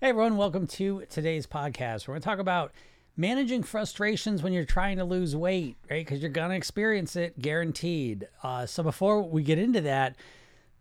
[0.00, 2.06] Hey, everyone, welcome to today's podcast.
[2.06, 2.70] We're going to talk about
[3.16, 6.06] managing frustrations when you're trying to lose weight, right?
[6.06, 8.28] Because you're going to experience it guaranteed.
[8.44, 10.14] Uh, so, before we get into that,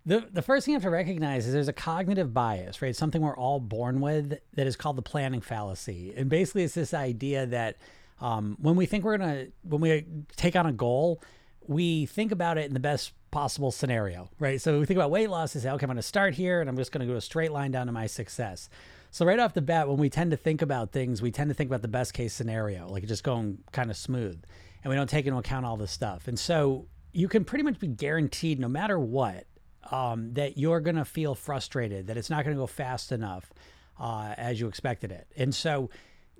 [0.05, 2.95] the, the first thing you have to recognize is there's a cognitive bias, right?
[2.95, 6.13] Something we're all born with that is called the planning fallacy.
[6.15, 7.77] And basically, it's this idea that
[8.21, 10.05] um, when we think we're going to, when we
[10.35, 11.23] take on a goal,
[11.65, 14.61] we think about it in the best possible scenario, right?
[14.61, 16.69] So we think about weight loss and say, okay, I'm going to start here and
[16.69, 18.69] I'm just going to go a straight line down to my success.
[19.11, 21.53] So right off the bat, when we tend to think about things, we tend to
[21.53, 24.41] think about the best case scenario, like just going kind of smooth,
[24.83, 26.27] and we don't take into account all this stuff.
[26.27, 29.45] And so you can pretty much be guaranteed, no matter what,
[29.91, 33.51] um, that you're going to feel frustrated, that it's not going to go fast enough
[33.99, 35.27] uh, as you expected it.
[35.35, 35.89] And so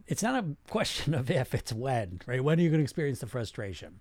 [0.05, 2.43] it's not a question of if, it's when, right?
[2.43, 3.99] When are you going to experience the frustration?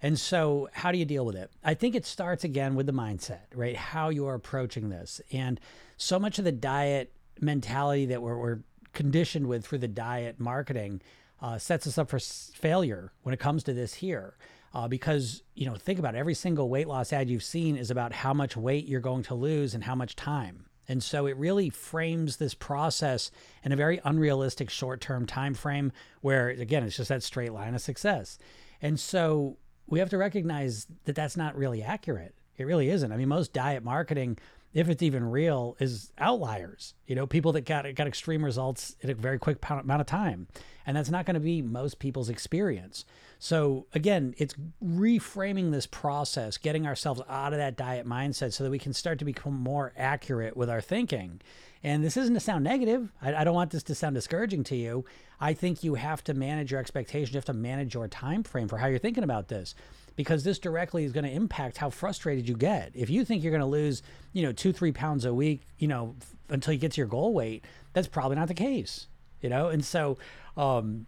[0.00, 1.50] And so, how do you deal with it?
[1.64, 3.74] I think it starts again with the mindset, right?
[3.74, 5.20] How you are approaching this.
[5.32, 5.58] And
[5.96, 8.58] so much of the diet mentality that we're, we're
[8.92, 11.00] conditioned with through the diet marketing
[11.40, 14.36] uh, sets us up for failure when it comes to this here.
[14.74, 17.90] Uh, because, you know, think about it, every single weight loss ad you've seen is
[17.90, 20.66] about how much weight you're going to lose and how much time.
[20.88, 23.30] And so it really frames this process
[23.62, 27.80] in a very unrealistic short-term time frame where again it's just that straight line of
[27.80, 28.38] success.
[28.80, 32.34] And so we have to recognize that that's not really accurate.
[32.56, 33.12] It really isn't.
[33.12, 34.38] I mean, most diet marketing,
[34.74, 36.94] if it's even real, is outliers.
[37.06, 40.46] You know, people that got got extreme results in a very quick amount of time,
[40.86, 43.04] and that's not going to be most people's experience.
[43.38, 48.70] So again, it's reframing this process, getting ourselves out of that diet mindset, so that
[48.70, 51.40] we can start to become more accurate with our thinking.
[51.82, 53.12] And this isn't to sound negative.
[53.22, 55.04] I, I don't want this to sound discouraging to you.
[55.40, 57.32] I think you have to manage your expectations.
[57.32, 59.74] You have to manage your time frame for how you're thinking about this
[60.18, 62.90] because this directly is going to impact how frustrated you get.
[62.92, 64.02] If you think you're going to lose,
[64.32, 67.06] you know, two, three pounds a week, you know, f- until you get to your
[67.06, 69.06] goal weight, that's probably not the case,
[69.40, 69.68] you know?
[69.68, 70.18] And so,
[70.56, 71.06] um,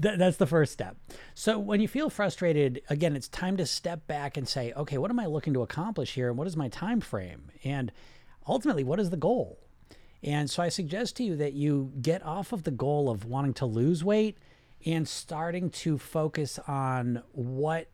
[0.00, 0.96] th- that's the first step.
[1.34, 5.10] So when you feel frustrated, again, it's time to step back and say, okay, what
[5.10, 6.28] am I looking to accomplish here?
[6.28, 7.50] And what is my time frame?
[7.64, 7.90] And
[8.46, 9.58] ultimately, what is the goal?
[10.22, 13.54] And so I suggest to you that you get off of the goal of wanting
[13.54, 14.38] to lose weight
[14.86, 17.88] and starting to focus on what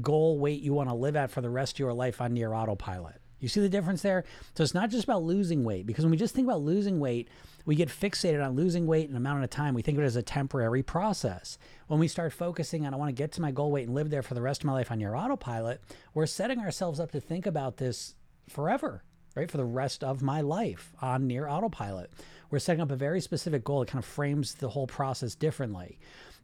[0.00, 2.52] goal weight you want to live at for the rest of your life on near
[2.52, 3.20] autopilot.
[3.40, 4.24] You see the difference there?
[4.54, 7.28] So it's not just about losing weight because when we just think about losing weight,
[7.66, 9.74] we get fixated on losing weight an amount of time.
[9.74, 11.58] We think of it as a temporary process.
[11.86, 14.08] When we start focusing on, I want to get to my goal weight and live
[14.08, 15.82] there for the rest of my life on your autopilot,
[16.14, 18.14] we're setting ourselves up to think about this
[18.48, 19.02] forever
[19.34, 19.50] right?
[19.50, 22.12] For the rest of my life on near autopilot.
[22.50, 25.98] We're setting up a very specific goal that kind of frames the whole process differently.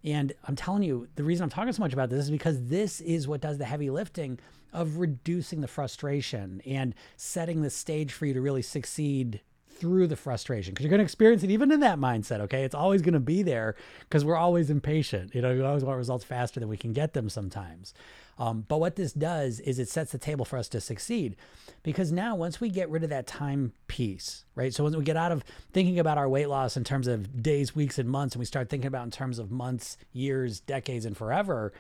[0.04, 3.00] And I'm telling you, the reason I'm talking so much about this is because this
[3.00, 4.38] is what does the heavy lifting
[4.72, 10.16] of reducing the frustration and setting the stage for you to really succeed through the
[10.16, 12.40] frustration because you're going to experience it even in that mindset.
[12.40, 12.64] Okay.
[12.64, 15.34] It's always going to be there because we're always impatient.
[15.34, 17.94] You know, we always want results faster than we can get them sometimes.
[18.40, 21.36] Um, but what this does is it sets the table for us to succeed
[21.82, 24.72] because now once we get rid of that time piece, right?
[24.72, 27.76] So once we get out of thinking about our weight loss in terms of days,
[27.76, 31.14] weeks, and months, and we start thinking about in terms of months, years, decades, and
[31.14, 31.74] forever,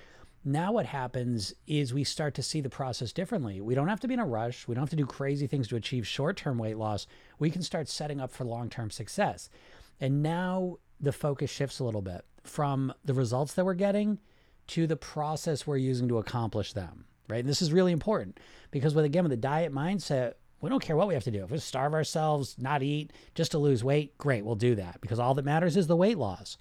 [0.44, 3.62] now what happens is we start to see the process differently.
[3.62, 4.68] We don't have to be in a rush.
[4.68, 7.06] We don't have to do crazy things to achieve short-term weight loss.
[7.38, 9.48] We can start setting up for long-term success.
[9.98, 14.18] And now the focus shifts a little bit from the results that we're getting
[14.70, 17.40] to the process we're using to accomplish them, right?
[17.40, 18.38] And this is really important
[18.70, 21.42] because with again with the diet mindset, we don't care what we have to do.
[21.42, 25.18] If we starve ourselves, not eat, just to lose weight, great, we'll do that because
[25.18, 26.56] all that matters is the weight loss.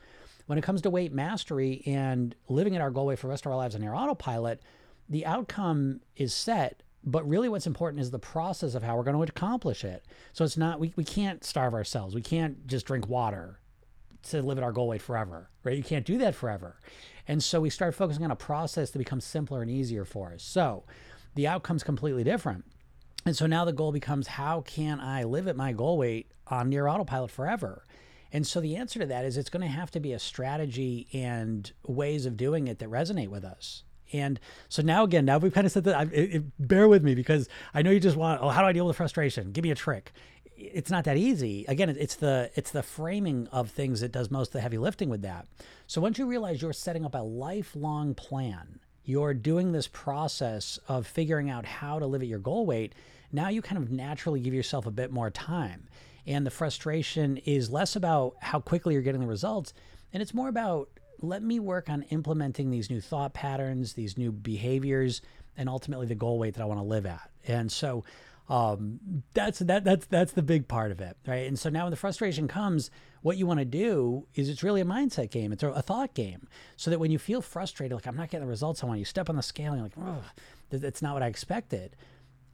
[0.48, 3.46] When it comes to weight mastery and living at our goal weight for the rest
[3.46, 4.64] of our lives on your autopilot,
[5.08, 9.18] the outcome is set, but really what's important is the process of how we're going
[9.18, 10.04] to accomplish it.
[10.34, 12.16] So it's not, we, we can't starve ourselves.
[12.16, 13.60] We can't just drink water
[14.24, 15.78] to live at our goal weight forever, right?
[15.78, 16.80] You can't do that forever.
[17.28, 20.44] And so we start focusing on a process that becomes simpler and easier for us.
[20.44, 20.84] So
[21.36, 22.66] the outcome's completely different.
[23.26, 26.70] And so now the goal becomes how can I live at my goal weight on
[26.70, 27.86] near autopilot forever?
[28.32, 31.08] And so the answer to that is it's going to have to be a strategy
[31.14, 33.84] and ways of doing it that resonate with us.
[34.12, 34.40] And
[34.70, 36.12] so now again, now we've kind of said that.
[36.12, 38.42] It, it, bear with me because I know you just want.
[38.42, 39.52] Oh, how do I deal with frustration?
[39.52, 40.14] Give me a trick.
[40.60, 41.66] It's not that easy.
[41.68, 45.10] Again, it's the it's the framing of things that does most of the heavy lifting
[45.10, 45.48] with that.
[45.88, 51.08] So once you realize you're setting up a lifelong plan, you're doing this process of
[51.08, 52.94] figuring out how to live at your goal weight.
[53.32, 55.88] Now you kind of naturally give yourself a bit more time,
[56.28, 59.74] and the frustration is less about how quickly you're getting the results,
[60.12, 60.90] and it's more about
[61.22, 65.22] let me work on implementing these new thought patterns, these new behaviors,
[65.58, 67.30] and ultimately the goal weight that I want to live at.
[67.48, 68.04] And so,
[68.50, 71.46] Um, that's that that's that's the big part of it, right?
[71.48, 72.90] And so now when the frustration comes,
[73.22, 75.52] what you want to do is it's really a mindset game.
[75.52, 78.50] It's a thought game, so that when you feel frustrated, like I'm not getting the
[78.50, 80.24] results I want, you step on the scale and you're like, oh,
[80.72, 81.96] that's not what I expected.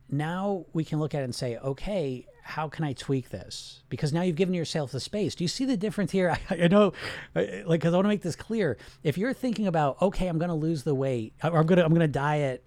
[0.09, 3.81] Now we can look at it and say, okay, how can I tweak this?
[3.89, 5.33] Because now you've given yourself the space.
[5.33, 6.29] Do you see the difference here?
[6.49, 6.93] I, I know,
[7.33, 8.77] like, because I want to make this clear.
[9.01, 11.85] If you're thinking about, okay, I'm going to lose the weight, or I'm going to
[11.85, 12.65] I'm going to diet,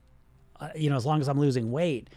[0.58, 2.08] uh, you know, as long as I'm losing weight.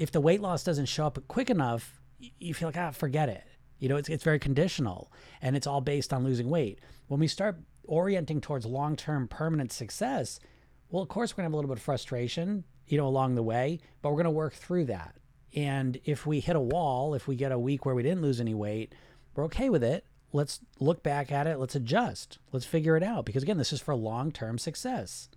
[0.00, 2.00] If the weight loss doesn't show up quick enough,
[2.38, 3.44] you feel like ah, forget it.
[3.78, 5.12] You know, it's it's very conditional,
[5.42, 6.78] and it's all based on losing weight.
[7.08, 10.40] When we start orienting towards long term permanent success,
[10.88, 13.42] well, of course, we're gonna have a little bit of frustration, you know, along the
[13.42, 15.16] way, but we're gonna work through that.
[15.54, 18.40] And if we hit a wall, if we get a week where we didn't lose
[18.40, 18.94] any weight,
[19.34, 20.06] we're okay with it.
[20.32, 21.58] Let's look back at it.
[21.58, 22.38] Let's adjust.
[22.52, 23.26] Let's figure it out.
[23.26, 25.28] Because again, this is for long term success.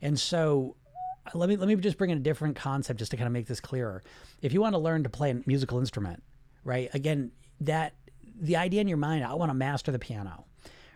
[0.00, 0.76] And so
[1.26, 3.32] Uh, let me let me just bring in a different concept just to kind of
[3.32, 4.02] make this clearer.
[4.42, 6.22] If you want to learn to play a musical instrument,
[6.64, 6.90] right?
[6.94, 7.94] Again, that
[8.40, 10.46] the idea in your mind, I want to master the piano.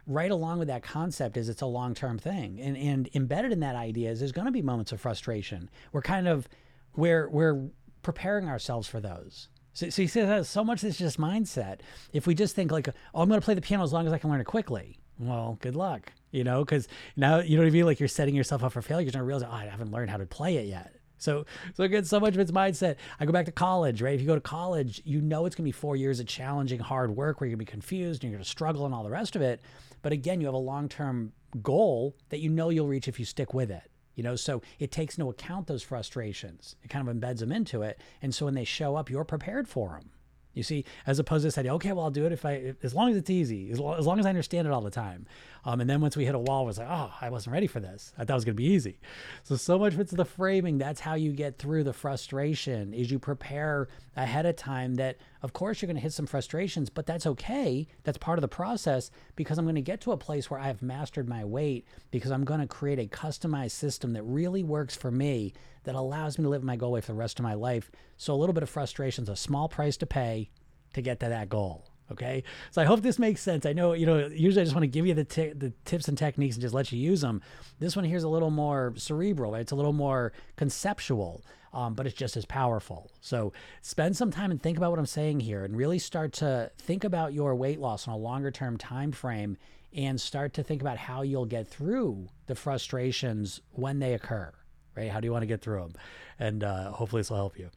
[0.07, 2.61] Right along with that concept is it's a long term thing.
[2.61, 5.69] And and embedded in that idea is there's going to be moments of frustration.
[5.93, 6.49] We're kind of
[6.97, 7.69] we're we're
[8.03, 9.49] preparing ourselves for those.
[9.75, 11.81] So, so you see, so much is just mindset.
[12.13, 14.13] If we just think like, oh, I'm going to play the piano as long as
[14.13, 14.99] I can learn it quickly.
[15.19, 17.87] Well, good luck, you know, because now you know what I mean.
[17.87, 19.05] Like you're setting yourself up for failure.
[19.05, 20.95] You're to realize, oh, I haven't learned how to play it yet.
[21.21, 22.97] So, so again, so much of it's mindset.
[23.19, 24.15] I go back to college, right?
[24.15, 27.17] If you go to college, you know it's to be four years of challenging, hard
[27.17, 29.43] work where you're to be confused and you're to struggle and all the rest of
[29.43, 29.61] it.
[30.01, 31.33] But again, you have a long term
[31.63, 34.93] goal that you know you'll reach if you stick with it you know so it
[34.93, 38.53] takes into account those frustrations it kind of embeds them into it and so when
[38.53, 40.11] they show up you're prepared for them
[40.59, 43.11] you see, as opposed to saying, okay, well, I'll do it if I, as long
[43.11, 45.25] as it's easy, as long as I understand it all the time.
[45.69, 47.67] Um, and then once we hit a wall, it was like, oh, I wasn't ready
[47.67, 48.15] for this.
[48.17, 49.01] I thought it was going to be easy.
[49.43, 50.79] So, so much of it's the framing.
[50.79, 55.53] That's how you get through the frustration is you prepare ahead of time that, of
[55.53, 57.87] course, you're going to hit some frustrations, but that's okay.
[58.05, 60.81] That's part of the process because I'm going to get to a place where I've
[60.81, 65.11] mastered my weight because I'm going to create a customized system that really works for
[65.11, 65.53] me
[65.85, 67.91] that allows me to live my goal way for the rest of my life.
[68.17, 70.49] So a little bit of frustration is a small price to pay
[70.95, 71.91] to get to that goal.
[72.11, 72.43] Okay.
[72.71, 73.67] So I hope this makes sense.
[73.67, 76.09] I know, you know, usually I just want to give you the, t- the tips
[76.09, 77.43] and techniques and just let you use them.
[77.79, 79.61] This one here is a little more cerebral, right?
[79.61, 81.45] It's a little more conceptual,
[81.75, 83.11] um, but it's just as powerful.
[83.21, 83.53] So
[83.83, 87.05] spend some time and think about what I'm saying here and really start to think
[87.05, 89.59] about your weight loss on a longer term time frame
[89.95, 94.53] and start to think about how you'll get through the frustrations when they occur,
[94.97, 95.11] right?
[95.11, 95.93] How do you want to get through them?
[96.39, 97.71] And uh, hopefully this will help you.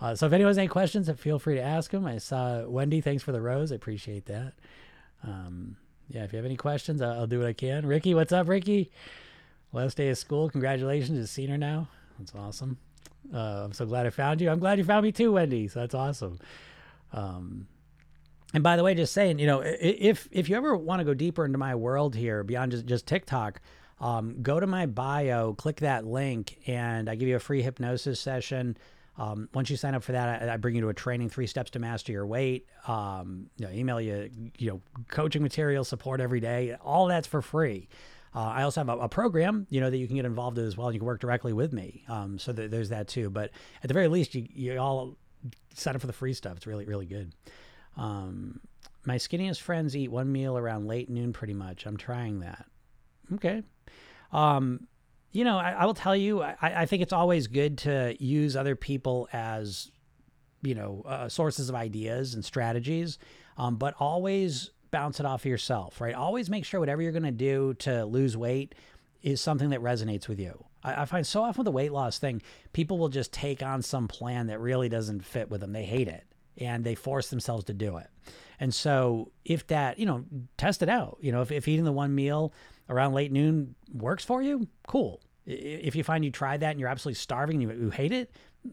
[0.00, 2.06] Uh, so if anyone has any questions, feel free to ask them.
[2.06, 3.00] I saw Wendy.
[3.00, 3.72] Thanks for the rose.
[3.72, 4.52] I appreciate that.
[5.24, 5.76] Um,
[6.08, 7.84] yeah, if you have any questions, I'll, I'll, do what I can.
[7.84, 8.90] Ricky, what's up, Ricky?
[9.72, 10.48] Last day of school.
[10.48, 11.18] Congratulations.
[11.18, 11.88] You've seen her now.
[12.18, 12.78] That's awesome.
[13.34, 14.50] Uh, I'm so glad I found you.
[14.50, 15.68] I'm glad you found me too, Wendy.
[15.68, 16.38] So that's awesome.
[17.12, 17.66] Um,
[18.54, 21.12] and by the way, just saying, you know, if if you ever want to go
[21.12, 23.60] deeper into my world here beyond just just TikTok,
[24.00, 28.18] um, go to my bio, click that link, and I give you a free hypnosis
[28.20, 28.78] session.
[29.18, 31.48] Um, once you sign up for that, I, I, bring you to a training, three
[31.48, 32.66] steps to master your weight.
[32.86, 36.76] Um, you know, email you, you know, coaching material, support every day.
[36.80, 37.88] All that's for free.
[38.34, 40.64] Uh, I also have a, a, program, you know, that you can get involved in
[40.64, 40.92] as well.
[40.92, 42.04] You can work directly with me.
[42.08, 43.30] Um, so th- there's that too.
[43.30, 43.50] But
[43.82, 45.16] at the very least, you, you all
[45.74, 46.56] sign up for the free stuff.
[46.56, 47.32] It's really, really good.
[47.96, 48.60] Um,
[49.04, 51.86] my skinniest friends eat one meal around late noon pretty much.
[51.86, 52.66] I'm trying that.
[53.34, 53.62] Okay.
[54.32, 54.86] Um,
[55.32, 58.56] you know, I, I will tell you, I, I, think it's always good to use
[58.56, 59.90] other people as,
[60.62, 63.18] you know, uh, sources of ideas and strategies,
[63.56, 66.14] um, but always bounce it off of yourself, right?
[66.14, 68.74] Always make sure whatever you're going to do to lose weight
[69.22, 70.64] is something that resonates with you.
[70.82, 72.42] I, I find so often with the weight loss thing,
[72.72, 75.72] people will just take on some plan that really doesn't fit with them.
[75.72, 76.24] They hate it
[76.56, 78.08] and they force themselves to do it.
[78.60, 80.24] And so if that, you know,
[80.56, 81.18] test it out.
[81.20, 82.52] You know, if, if eating the one meal
[82.88, 85.20] around late noon works for you, cool.
[85.46, 88.30] If you find you tried that and you're absolutely starving and you, you hate it,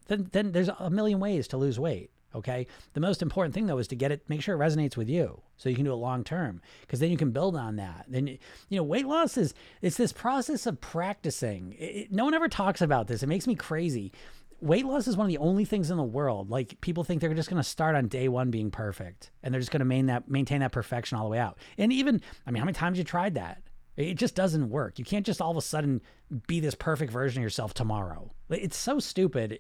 [0.07, 2.11] then then there's a million ways to lose weight.
[2.33, 2.67] Okay.
[2.93, 5.41] The most important thing though is to get it, make sure it resonates with you,
[5.55, 8.05] so you can do it long term, because then you can build on that.
[8.09, 8.37] Then you
[8.71, 11.75] know, weight loss is it's this process of practicing.
[11.79, 13.23] It, no one ever talks about this.
[13.23, 14.11] It makes me crazy.
[14.59, 16.49] Weight loss is one of the only things in the world.
[16.49, 19.61] Like people think they're just going to start on day one being perfect, and they're
[19.61, 21.57] just going to maintain that maintain that perfection all the way out.
[21.77, 23.61] And even, I mean, how many times you tried that?
[23.97, 24.99] It just doesn't work.
[24.99, 26.01] You can't just all of a sudden
[26.47, 28.31] be this perfect version of yourself tomorrow.
[28.49, 29.59] It's so stupid.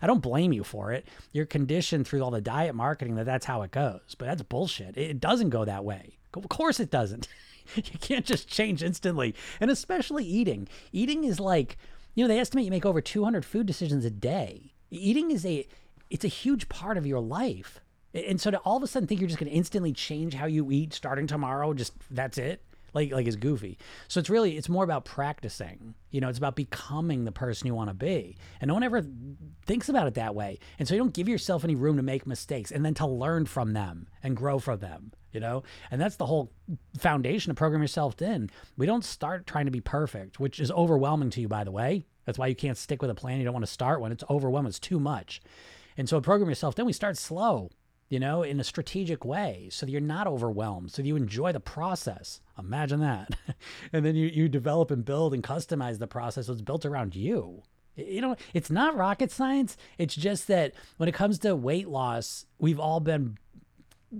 [0.00, 1.06] I don't blame you for it.
[1.32, 4.96] You're conditioned through all the diet marketing that that's how it goes, but that's bullshit.
[4.96, 6.18] It doesn't go that way.
[6.34, 7.28] Of course it doesn't.
[7.74, 9.34] you can't just change instantly.
[9.60, 10.68] And especially eating.
[10.90, 11.78] Eating is like,
[12.14, 14.72] you know, they estimate you make over 200 food decisions a day.
[14.90, 15.66] Eating is a
[16.10, 17.80] it's a huge part of your life.
[18.12, 20.44] And so to all of a sudden think you're just going to instantly change how
[20.44, 22.62] you eat starting tomorrow, just that's it
[22.94, 23.78] like like is goofy.
[24.08, 25.94] So it's really it's more about practicing.
[26.10, 28.36] You know, it's about becoming the person you want to be.
[28.60, 29.04] And no one ever
[29.66, 30.58] thinks about it that way.
[30.78, 33.46] And so you don't give yourself any room to make mistakes and then to learn
[33.46, 35.62] from them and grow from them, you know?
[35.90, 36.52] And that's the whole
[36.98, 38.50] foundation to program yourself in.
[38.76, 42.04] We don't start trying to be perfect, which is overwhelming to you by the way.
[42.24, 43.38] That's why you can't stick with a plan.
[43.38, 44.68] You don't want to start when it's overwhelming.
[44.68, 45.40] It's too much.
[45.96, 47.70] And so program yourself, then we start slow
[48.12, 51.50] you know, in a strategic way so that you're not overwhelmed, so that you enjoy
[51.50, 52.42] the process.
[52.58, 53.30] Imagine that.
[53.94, 57.16] and then you, you develop and build and customize the process so it's built around
[57.16, 57.62] you.
[57.96, 59.78] You know, it's not rocket science.
[59.96, 63.38] It's just that when it comes to weight loss, we've all been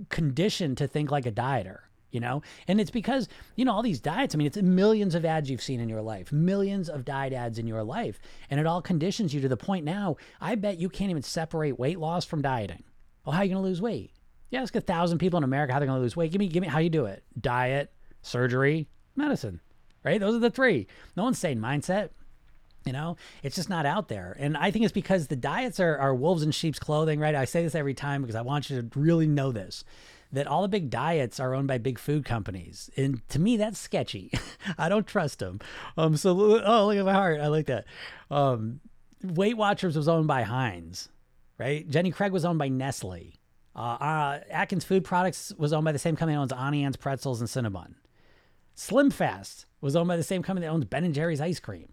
[0.09, 3.99] conditioned to think like a dieter you know and it's because you know all these
[3.99, 7.31] diets i mean it's millions of ads you've seen in your life millions of diet
[7.31, 8.19] ads in your life
[8.49, 11.77] and it all conditions you to the point now i bet you can't even separate
[11.77, 12.83] weight loss from dieting
[13.25, 14.11] well, how are you going to lose weight?
[14.49, 16.31] Yeah, ask a thousand people in America how they're going to lose weight.
[16.31, 17.23] Give me, give me how you do it.
[17.39, 19.61] Diet, surgery, medicine,
[20.03, 20.19] right?
[20.19, 20.87] Those are the three.
[21.17, 22.09] No one's saying mindset.
[22.85, 24.35] You know, it's just not out there.
[24.37, 27.33] And I think it's because the diets are, are wolves in sheep's clothing, right?
[27.33, 29.85] I say this every time because I want you to really know this
[30.33, 32.89] that all the big diets are owned by big food companies.
[32.97, 34.31] And to me, that's sketchy.
[34.79, 35.59] I don't trust them.
[35.95, 37.39] Um, so, oh, look at my heart.
[37.39, 37.85] I like that.
[38.31, 38.79] Um,
[39.23, 41.09] Weight Watchers was owned by Heinz
[41.63, 41.89] right?
[41.89, 43.33] Jenny Craig was owned by Nestle.
[43.75, 47.41] Uh, uh, Atkins Food Products was owned by the same company that owns Anne's Pretzels
[47.41, 47.95] and Cinnabon.
[48.75, 51.87] Slim Fast was owned by the same company that owns Ben and Jerry's ice cream.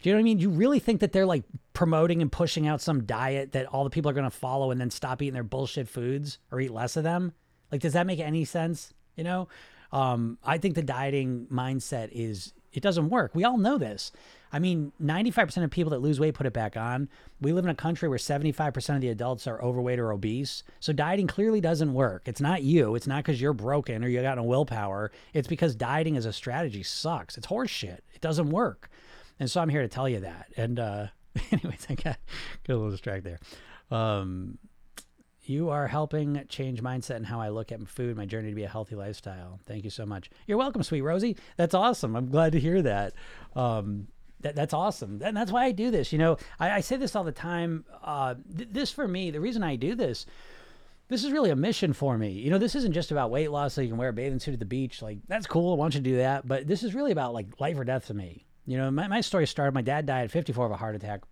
[0.00, 0.38] Do you know what I mean?
[0.38, 1.42] You really think that they're like
[1.72, 4.80] promoting and pushing out some diet that all the people are going to follow and
[4.80, 7.32] then stop eating their bullshit foods or eat less of them?
[7.72, 8.94] Like, does that make any sense?
[9.16, 9.48] You know,
[9.90, 13.34] um, I think the dieting mindset is it doesn't work.
[13.34, 14.12] We all know this.
[14.52, 17.08] I mean, 95% of people that lose weight put it back on.
[17.40, 20.62] We live in a country where 75% of the adults are overweight or obese.
[20.80, 22.22] So dieting clearly doesn't work.
[22.26, 22.94] It's not you.
[22.94, 25.10] It's not because you're broken or you got no willpower.
[25.34, 27.36] It's because dieting as a strategy sucks.
[27.36, 28.00] It's horseshit.
[28.14, 28.90] It doesn't work.
[29.40, 30.52] And so I'm here to tell you that.
[30.56, 31.06] And uh,
[31.52, 32.18] anyways, I got,
[32.66, 33.98] got a little distracted there.
[33.98, 34.58] Um,
[35.48, 38.64] you are helping change mindset and how I look at food, my journey to be
[38.64, 39.60] a healthy lifestyle.
[39.66, 40.30] Thank you so much.
[40.46, 41.36] You're welcome, sweet Rosie.
[41.56, 42.16] That's awesome.
[42.16, 43.14] I'm glad to hear that.
[43.56, 44.08] Um,
[44.40, 45.20] that, that's awesome.
[45.22, 46.12] And that's why I do this.
[46.12, 47.84] You know, I, I say this all the time.
[48.02, 50.26] Uh, th- this for me, the reason I do this,
[51.08, 52.30] this is really a mission for me.
[52.30, 54.54] You know, this isn't just about weight loss so you can wear a bathing suit
[54.54, 55.02] at the beach.
[55.02, 55.72] Like, that's cool.
[55.72, 56.46] I want you to do that.
[56.46, 58.46] But this is really about like life or death to me.
[58.66, 61.22] You know, my, my story started, my dad died at 54 of a heart attack.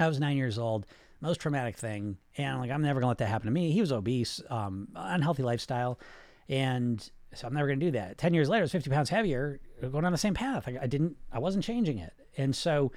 [0.00, 0.86] I was nine years old,
[1.20, 2.16] most traumatic thing.
[2.38, 3.72] And like, I'm never going to let that happen to me.
[3.72, 6.00] He was obese, um, unhealthy lifestyle.
[6.48, 8.18] And so I'm never going to do that.
[8.18, 10.64] 10 years later, I was 50 pounds heavier, going on the same path.
[10.66, 12.12] I, I didn't, I wasn't changing it.
[12.36, 12.92] And so,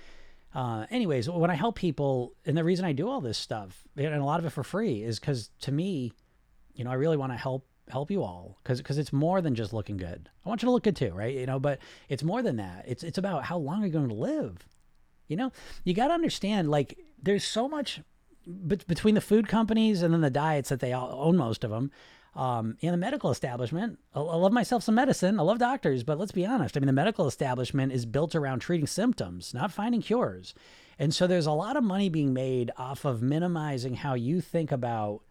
[0.53, 4.13] uh, anyways, when I help people, and the reason I do all this stuff, and
[4.13, 6.13] a lot of it for free, is because to me,
[6.73, 9.55] you know, I really want to help help you all because because it's more than
[9.55, 10.29] just looking good.
[10.45, 11.33] I want you to look good too, right?
[11.33, 12.85] You know, but it's more than that.
[12.87, 14.67] It's it's about how long are you going to live.
[15.27, 15.51] You know,
[15.83, 18.01] you got to understand like there's so much
[18.67, 21.91] between the food companies and then the diets that they all own most of them
[22.35, 25.39] um, in the medical establishment, I, I love myself some medicine.
[25.39, 26.75] I love doctors, but let's be honest.
[26.75, 30.53] I mean, the medical establishment is built around treating symptoms, not finding cures.
[30.99, 34.71] And so there's a lot of money being made off of minimizing how you think
[34.71, 35.21] about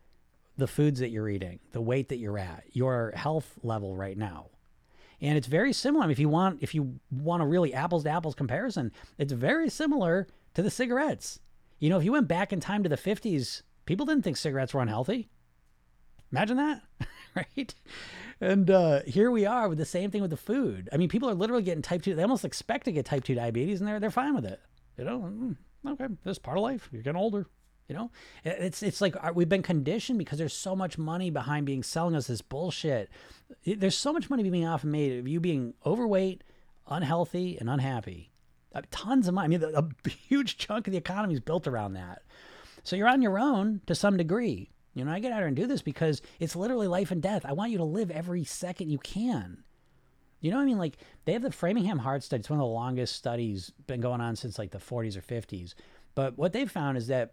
[0.57, 4.47] the foods that you're eating, the weight that you're at, your health level right now.
[5.21, 6.05] And it's very similar.
[6.05, 9.33] I mean, if you want if you want a really apples to apples comparison, it's
[9.33, 11.41] very similar to the cigarettes.
[11.79, 14.75] You know, if you went back in time to the 50s, people didn't think cigarettes
[14.75, 15.29] were unhealthy.
[16.33, 16.83] Imagine that,
[17.37, 17.75] right?
[18.40, 20.88] And uh, here we are with the same thing with the food.
[20.93, 22.14] I mean, people are literally getting type two.
[22.14, 24.61] They almost expect to get type two diabetes, and they're they're fine with it.
[24.99, 26.88] You know, mm, okay, this part of life.
[26.93, 27.47] You're getting older.
[27.88, 28.11] You know,
[28.45, 32.16] it's it's like uh, we've been conditioned because there's so much money behind being selling
[32.16, 33.11] us this bullshit.
[33.66, 36.43] There's so much money being often made of you being overweight,
[36.88, 38.31] unhealthy, and unhappy.
[38.75, 39.57] Uh, tons of money.
[39.57, 42.23] I mean, a huge chunk of the economy is built around that.
[42.83, 44.71] So you're on your own to some degree.
[44.95, 47.45] You know, I get out here and do this because it's literally life and death.
[47.45, 49.65] I want you to live every second you can.
[50.41, 50.79] You know what I mean?
[50.79, 52.41] Like they have the Framingham Heart Study.
[52.41, 55.75] It's one of the longest studies been going on since like the 40s or 50s.
[56.15, 57.33] But what they've found is that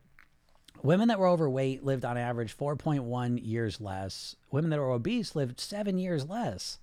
[0.82, 4.36] women that were overweight lived on average 4.1 years less.
[4.50, 6.80] Women that were obese lived seven years less.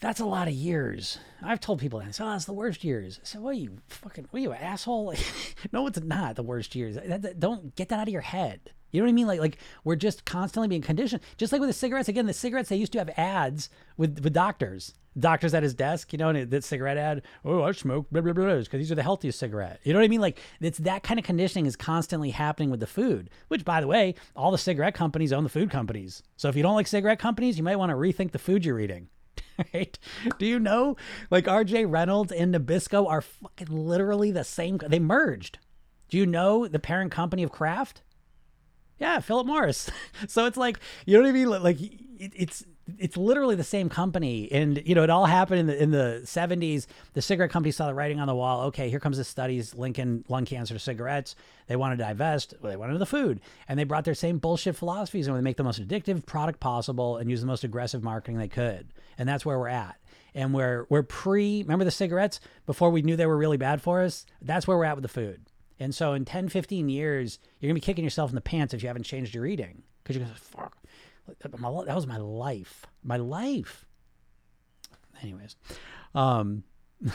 [0.00, 1.18] That's a lot of years.
[1.42, 2.14] I've told people that.
[2.14, 3.20] So oh, that's the worst years.
[3.22, 5.14] I said, what are you fucking, what are you, asshole?
[5.72, 6.96] no, it's not the worst years.
[6.96, 8.70] That, that, don't get that out of your head.
[8.92, 9.26] You know what I mean?
[9.26, 11.22] Like like we're just constantly being conditioned.
[11.36, 12.08] Just like with the cigarettes.
[12.08, 14.94] Again, the cigarettes they used to have ads with with doctors.
[15.18, 17.22] Doctors at his desk, you know, and that cigarette ad.
[17.44, 19.80] Oh, I smoke blah blah blah because these are the healthiest cigarette.
[19.82, 20.20] You know what I mean?
[20.20, 23.28] Like it's that kind of conditioning is constantly happening with the food.
[23.48, 26.22] Which, by the way, all the cigarette companies own the food companies.
[26.36, 28.80] So if you don't like cigarette companies, you might want to rethink the food you're
[28.80, 29.08] eating.
[29.74, 29.98] Right?
[30.38, 30.96] Do you know,
[31.30, 34.78] like RJ Reynolds and Nabisco are fucking literally the same.
[34.78, 35.58] They merged.
[36.08, 38.02] Do you know the parent company of Kraft?
[39.02, 39.90] Yeah, Philip Morris.
[40.28, 41.48] so it's like you know what I mean.
[41.50, 42.64] Like it, it's
[42.98, 46.22] it's literally the same company, and you know it all happened in the in the
[46.24, 46.86] seventies.
[47.14, 48.66] The cigarette company saw the writing on the wall.
[48.66, 51.34] Okay, here comes the studies linking lung cancer cigarettes.
[51.66, 52.54] They want to divest.
[52.62, 55.56] Well, they into the food, and they brought their same bullshit philosophies and they make
[55.56, 58.92] the most addictive product possible and use the most aggressive marketing they could.
[59.18, 59.96] And that's where we're at.
[60.32, 61.62] And we're we're pre.
[61.62, 64.26] Remember the cigarettes before we knew they were really bad for us.
[64.40, 65.40] That's where we're at with the food.
[65.82, 68.72] And so in 10, 15 years, you're going to be kicking yourself in the pants
[68.72, 69.82] if you haven't changed your eating.
[70.02, 70.76] Because you're going to fuck,
[71.40, 72.86] that was my life.
[73.02, 73.84] My life.
[75.22, 75.56] Anyways,
[76.14, 76.62] um,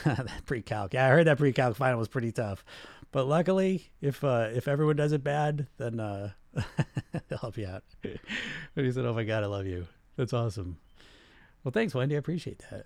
[0.04, 0.94] that pre-calc.
[0.94, 2.66] Yeah, I heard that pre-calc final was pretty tough.
[3.12, 6.32] But luckily, if uh, if everyone does it bad, then uh,
[7.28, 7.84] they'll help you out.
[8.04, 8.20] and
[8.86, 9.88] he said, "Oh my God, I love you.
[10.18, 10.78] That's awesome."
[11.64, 12.16] Well, thanks, Wendy.
[12.16, 12.86] I appreciate that.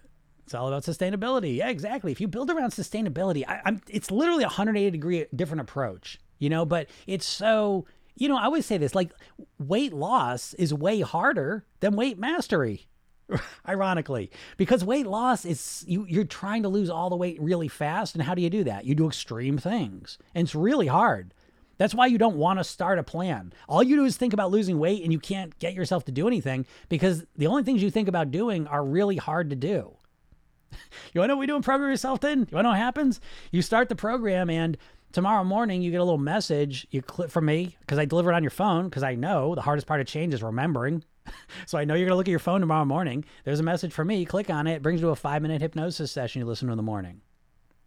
[0.52, 1.56] It's all about sustainability.
[1.56, 2.12] Yeah, exactly.
[2.12, 6.50] If you build around sustainability, I, am it's literally a 180 degree different approach, you
[6.50, 7.86] know, but it's so,
[8.18, 9.14] you know, I always say this like
[9.60, 12.90] weight loss is way harder than weight mastery.
[13.66, 18.14] Ironically, because weight loss is you, you're trying to lose all the weight really fast.
[18.14, 18.84] And how do you do that?
[18.84, 21.34] You do extreme things, and it's really hard.
[21.78, 23.54] That's why you don't want to start a plan.
[23.70, 26.28] All you do is think about losing weight and you can't get yourself to do
[26.28, 29.96] anything because the only things you think about doing are really hard to do.
[31.14, 32.40] you want to know what we do in Program Yourself Thin?
[32.40, 33.20] You want to know what happens?
[33.52, 34.78] You start the program and
[35.12, 38.36] tomorrow morning you get a little message you click from me because I deliver it
[38.36, 41.04] on your phone because I know the hardest part of change is remembering.
[41.66, 43.26] so I know you're going to look at your phone tomorrow morning.
[43.44, 44.26] There's a message from me.
[44.26, 44.76] Click on it.
[44.76, 47.22] It brings you to a five minute hypnosis session you listen to in the morning.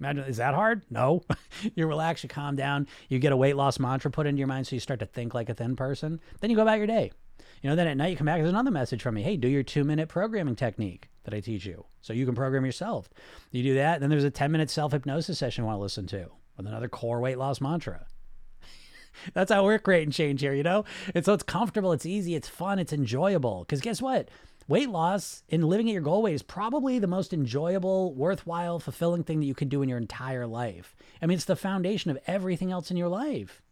[0.00, 0.82] Imagine, is that hard?
[0.90, 1.22] No.
[1.74, 4.66] you relax, you calm down, you get a weight loss mantra put into your mind
[4.66, 6.20] so you start to think like a thin person.
[6.40, 7.12] Then you go about your day.
[7.62, 9.22] You know, then at night you come back, there's another message from me.
[9.22, 12.64] Hey, do your two minute programming technique that I teach you so you can program
[12.64, 13.08] yourself.
[13.50, 16.06] You do that, then there's a 10 minute self hypnosis session you want to listen
[16.08, 18.06] to with another core weight loss mantra.
[19.34, 20.84] That's how we're creating change here, you know?
[21.14, 23.60] And so it's comfortable, it's easy, it's fun, it's enjoyable.
[23.60, 24.28] Because guess what?
[24.66, 29.23] Weight loss and living at your goal weight is probably the most enjoyable, worthwhile, fulfilling
[29.23, 30.97] thing that you can do in your entire life.
[31.20, 33.62] I mean, it's the foundation of everything else in your life.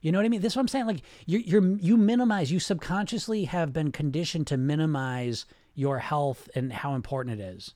[0.00, 0.40] You know what I mean?
[0.40, 0.86] This is what I'm saying.
[0.86, 6.72] Like you you're you minimize, you subconsciously have been conditioned to minimize your health and
[6.72, 7.74] how important it is.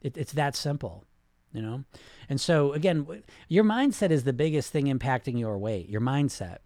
[0.00, 1.04] It, it's that simple,
[1.52, 1.84] you know?
[2.28, 3.06] And so again,
[3.48, 6.58] your mindset is the biggest thing impacting your weight, your mindset.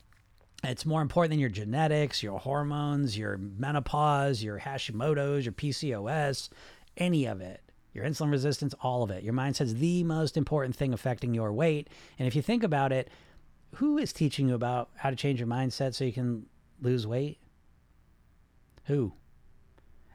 [0.64, 6.50] It's more important than your genetics, your hormones, your menopause, your Hashimoto's, your PCOS,
[6.96, 7.60] any of it.
[7.94, 9.22] Your insulin resistance, all of it.
[9.22, 11.88] Your mindset's the most important thing affecting your weight.
[12.18, 13.10] And if you think about it,
[13.76, 16.46] who is teaching you about how to change your mindset so you can
[16.80, 17.38] lose weight?
[18.86, 19.12] Who?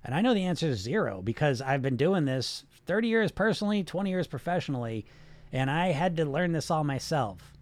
[0.04, 3.84] And I know the answer is zero because I've been doing this 30 years personally,
[3.84, 5.06] 20 years professionally,
[5.52, 7.54] and I had to learn this all myself.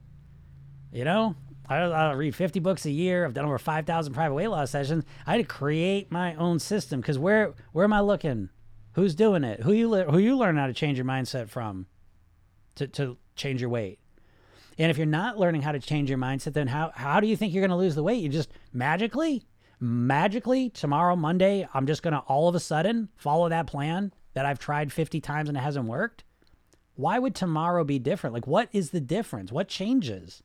[0.91, 1.35] You know,
[1.67, 3.25] I, I read 50 books a year.
[3.25, 5.05] I've done over 5,000 private weight loss sessions.
[5.25, 8.49] I had to create my own system because where where am I looking?
[8.93, 9.61] Who's doing it?
[9.61, 11.87] Who you who you learn how to change your mindset from
[12.75, 13.99] to, to change your weight?
[14.77, 17.37] And if you're not learning how to change your mindset, then how, how do you
[17.37, 18.21] think you're going to lose the weight?
[18.21, 19.43] You just magically,
[19.79, 24.45] magically, tomorrow, Monday, I'm just going to all of a sudden follow that plan that
[24.45, 26.23] I've tried 50 times and it hasn't worked?
[26.95, 28.33] Why would tomorrow be different?
[28.33, 29.51] Like, what is the difference?
[29.51, 30.43] What changes?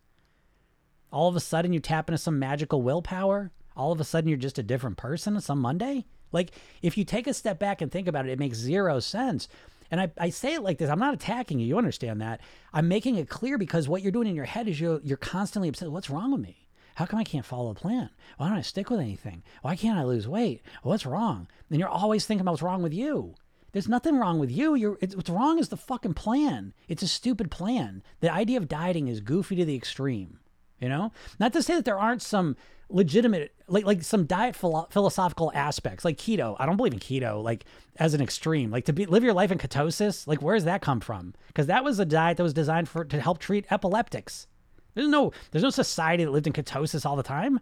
[1.12, 3.51] All of a sudden, you tap into some magical willpower?
[3.77, 6.07] All of a sudden, you're just a different person on some Monday?
[6.33, 9.49] Like, if you take a step back and think about it, it makes zero sense.
[9.90, 11.66] And I, I say it like this I'm not attacking you.
[11.66, 12.40] You understand that.
[12.72, 15.68] I'm making it clear because what you're doing in your head is you're, you're constantly
[15.68, 15.90] upset.
[15.90, 16.68] What's wrong with me?
[16.94, 18.11] How come I can't follow a plan?
[18.37, 19.42] Why don't I stick with anything?
[19.62, 20.62] Why can't I lose weight?
[20.83, 21.48] What's wrong?
[21.70, 23.37] And you're always thinking about what's wrong with you.
[23.72, 24.74] There's nothing wrong with you.
[24.74, 26.74] You're, what's wrong is the fucking plan.
[26.88, 28.03] It's a stupid plan.
[28.20, 30.39] The idea of dieting is goofy to the extreme.
[30.81, 32.57] You know, not to say that there aren't some
[32.88, 36.57] legitimate like like some diet philo- philosophical aspects like keto.
[36.59, 37.64] I don't believe in keto like
[37.97, 38.71] as an extreme.
[38.71, 41.35] Like to be live your life in ketosis like where does that come from?
[41.49, 44.47] Because that was a diet that was designed for to help treat epileptics.
[44.95, 47.61] There's no there's no society that lived in ketosis all the time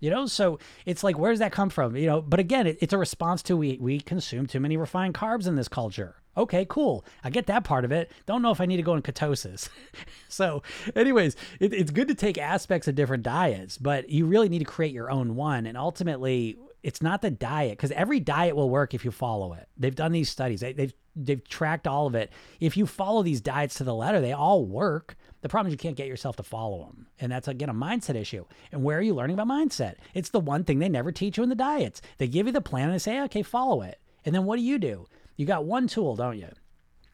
[0.00, 1.94] You know, so it's like, where does that come from?
[1.94, 5.14] You know, but again, it, it's a response to we we consume too many refined
[5.14, 6.16] carbs in this culture.
[6.36, 7.04] Okay, cool.
[7.24, 8.10] I get that part of it.
[8.24, 9.68] Don't know if I need to go in ketosis.
[10.28, 10.62] so,
[10.94, 14.64] anyways, it, it's good to take aspects of different diets, but you really need to
[14.64, 15.66] create your own one.
[15.66, 19.68] And ultimately, it's not the diet because every diet will work if you follow it.
[19.76, 20.60] They've done these studies.
[20.60, 22.30] They, they've they've tracked all of it.
[22.60, 25.16] If you follow these diets to the letter, they all work.
[25.42, 27.06] The problem is you can't get yourself to follow them.
[27.18, 28.44] And that's again a mindset issue.
[28.72, 29.96] And where are you learning about mindset?
[30.14, 32.02] It's the one thing they never teach you in the diets.
[32.18, 34.00] They give you the plan and they say, okay, follow it.
[34.24, 35.06] And then what do you do?
[35.36, 36.48] You got one tool, don't you?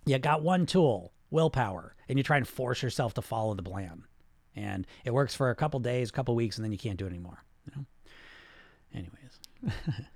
[0.05, 4.05] You got one tool, willpower, and you try and force yourself to follow the plan.
[4.55, 7.07] And it works for a couple days, a couple weeks, and then you can't do
[7.07, 7.45] it anymore.
[7.67, 7.87] You know?
[8.95, 9.41] Anyways.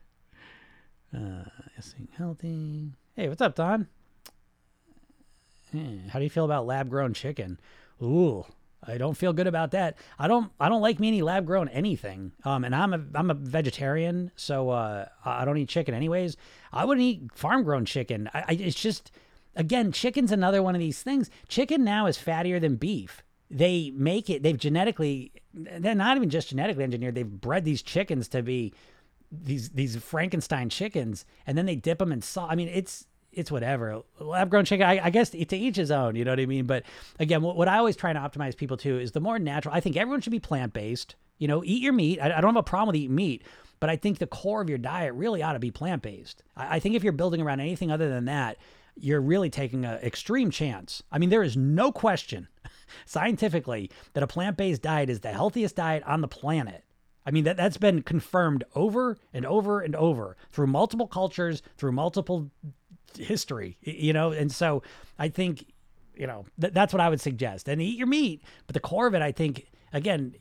[1.15, 1.45] uh,
[1.79, 2.93] eating healthy.
[3.21, 3.87] Hey, what's up, Don?
[6.09, 7.61] How do you feel about lab grown chicken?
[8.03, 8.47] Ooh,
[8.83, 9.99] I don't feel good about that.
[10.19, 10.51] I don't.
[10.59, 12.33] I don't like me any lab grown anything.
[12.47, 16.39] Um, and I'm a I'm a vegetarian, so uh, I don't eat chicken anyways.
[16.73, 18.31] I wouldn't eat farm grown chicken.
[18.33, 19.13] I, I, it's just,
[19.55, 21.29] again, chicken's another one of these things.
[21.47, 23.23] Chicken now is fattier than beef.
[23.51, 24.43] They make it.
[24.43, 25.33] They've genetically.
[25.53, 27.17] They're not even just genetically engineered.
[27.17, 28.73] They've bred these chickens to be
[29.31, 32.51] these these Frankenstein chickens, and then they dip them in salt.
[32.51, 34.03] I mean, it's it's whatever.
[34.19, 36.67] Lab grown chicken, I, I, guess to each his own, you know what I mean?
[36.67, 36.85] But
[37.19, 39.75] again, what, what, I always try to optimize people to is the more natural.
[39.75, 41.15] I think everyone should be plant based.
[41.39, 42.21] You know, eat your meat.
[42.21, 43.43] I, I, don't have a problem with eating meat,
[43.79, 46.43] but I think the core of your diet really ought to be plant based.
[46.57, 48.59] I, I, think if you're building around anything other than that,
[48.97, 51.03] you're really taking an extreme chance.
[51.11, 52.49] I mean, there is no question
[53.07, 56.85] scientifically that a plant based diet is the healthiest diet on the planet.
[57.25, 61.93] I mean, that, that's been confirmed over and over and over through multiple cultures, through
[61.93, 62.51] multiple
[63.17, 64.33] history, you know?
[64.33, 64.83] And so
[65.19, 65.67] I think,
[66.15, 67.69] you know, th- that's what I would suggest.
[67.69, 68.43] And eat your meat.
[68.67, 70.35] But the core of it, I think, again,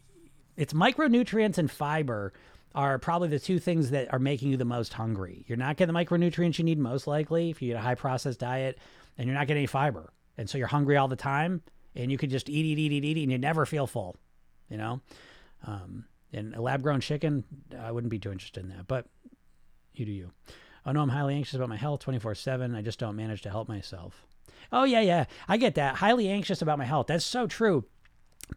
[0.58, 2.34] it's micronutrients and fiber
[2.76, 5.44] are probably the two things that are making you the most hungry.
[5.48, 8.40] You're not getting the micronutrients you need most likely if you eat a high processed
[8.40, 8.78] diet,
[9.18, 10.14] and you're not getting any fiber.
[10.38, 11.64] And so you're hungry all the time,
[11.96, 14.16] and you could just eat, eat, eat, eat, eat, and you never feel full,
[14.70, 15.02] you know?
[15.66, 17.44] Um, and a lab grown chicken,
[17.78, 19.08] I wouldn't be too interested in that, but
[19.96, 20.32] you do you.
[20.90, 22.74] Oh no, I'm highly anxious about my health 24 7.
[22.74, 24.26] I just don't manage to help myself.
[24.72, 25.26] Oh, yeah, yeah.
[25.48, 25.98] I get that.
[25.98, 27.06] Highly anxious about my health.
[27.06, 27.86] That's so true.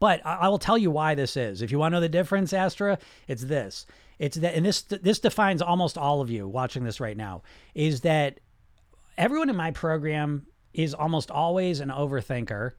[0.00, 1.60] But I, I will tell you why this is.
[1.60, 3.84] If you want to know the difference, Astra, it's this.
[4.18, 7.42] It's that, and this this defines almost all of you watching this right now,
[7.74, 8.40] is that
[9.18, 12.70] everyone in my program is almost always an overthinker.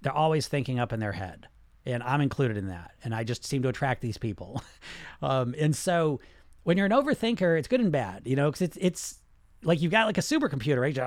[0.00, 1.48] They're always thinking up in their head,
[1.84, 2.92] and I'm included in that.
[3.04, 4.62] And I just seem to attract these people.
[5.22, 6.20] um, and so
[6.64, 9.18] when you're an overthinker, it's good and bad, you know, because it's it's
[9.64, 10.98] like you've got like a supercomputer, right?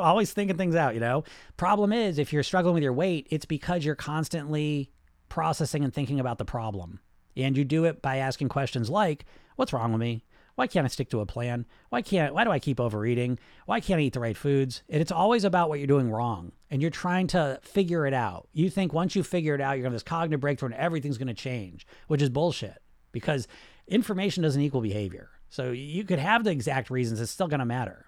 [0.00, 1.24] Always thinking things out, you know.
[1.56, 4.90] Problem is, if you're struggling with your weight, it's because you're constantly
[5.28, 7.00] processing and thinking about the problem,
[7.36, 9.24] and you do it by asking questions like,
[9.56, 10.24] "What's wrong with me?
[10.54, 11.66] Why can't I stick to a plan?
[11.90, 12.34] Why can't?
[12.34, 13.38] Why do I keep overeating?
[13.66, 16.50] Why can't I eat the right foods?" And it's always about what you're doing wrong,
[16.68, 18.48] and you're trying to figure it out.
[18.52, 21.18] You think once you figure it out, you're gonna have this cognitive breakthrough, and everything's
[21.18, 23.46] gonna change, which is bullshit because
[23.88, 25.30] information doesn't equal behavior.
[25.50, 28.06] So you could have the exact reasons, it's still going to matter.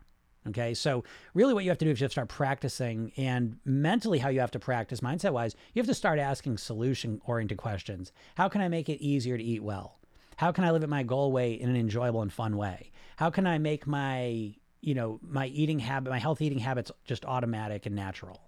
[0.48, 0.72] Okay.
[0.72, 4.18] So, really, what you have to do is you have to start practicing and mentally
[4.18, 8.10] how you have to practice, mindset wise, you have to start asking solution oriented questions.
[8.36, 9.98] How can I make it easier to eat well?
[10.36, 12.90] How can I live at my goal weight in an enjoyable and fun way?
[13.16, 17.26] How can I make my, you know, my eating habit, my health eating habits just
[17.26, 18.40] automatic and natural?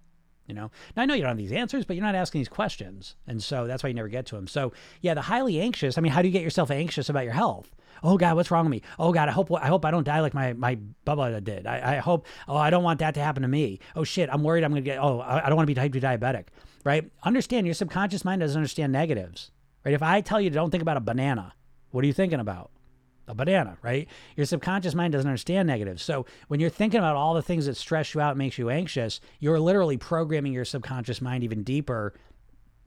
[0.47, 2.49] You know, now I know you don't have these answers, but you're not asking these
[2.49, 3.15] questions.
[3.27, 4.47] And so that's why you never get to them.
[4.47, 5.97] So, yeah, the highly anxious.
[5.97, 7.71] I mean, how do you get yourself anxious about your health?
[8.03, 8.81] Oh God, what's wrong with me?
[8.99, 10.77] Oh God, I hope I hope I don't die like my my
[11.07, 11.65] Bubba did.
[11.65, 12.25] I, I hope.
[12.47, 13.79] Oh, I don't want that to happen to me.
[13.95, 14.99] Oh shit, I'm worried I'm gonna get.
[14.99, 16.45] Oh, I, I don't want to be type two diabetic.
[16.83, 17.09] Right?
[17.23, 19.51] Understand your subconscious mind doesn't understand negatives.
[19.85, 19.93] Right?
[19.93, 21.53] If I tell you don't think about a banana,
[21.91, 22.71] what are you thinking about?
[23.27, 24.07] A banana, right?
[24.35, 26.03] Your subconscious mind doesn't understand negatives.
[26.03, 28.69] So when you're thinking about all the things that stress you out, and makes you
[28.69, 32.13] anxious, you're literally programming your subconscious mind even deeper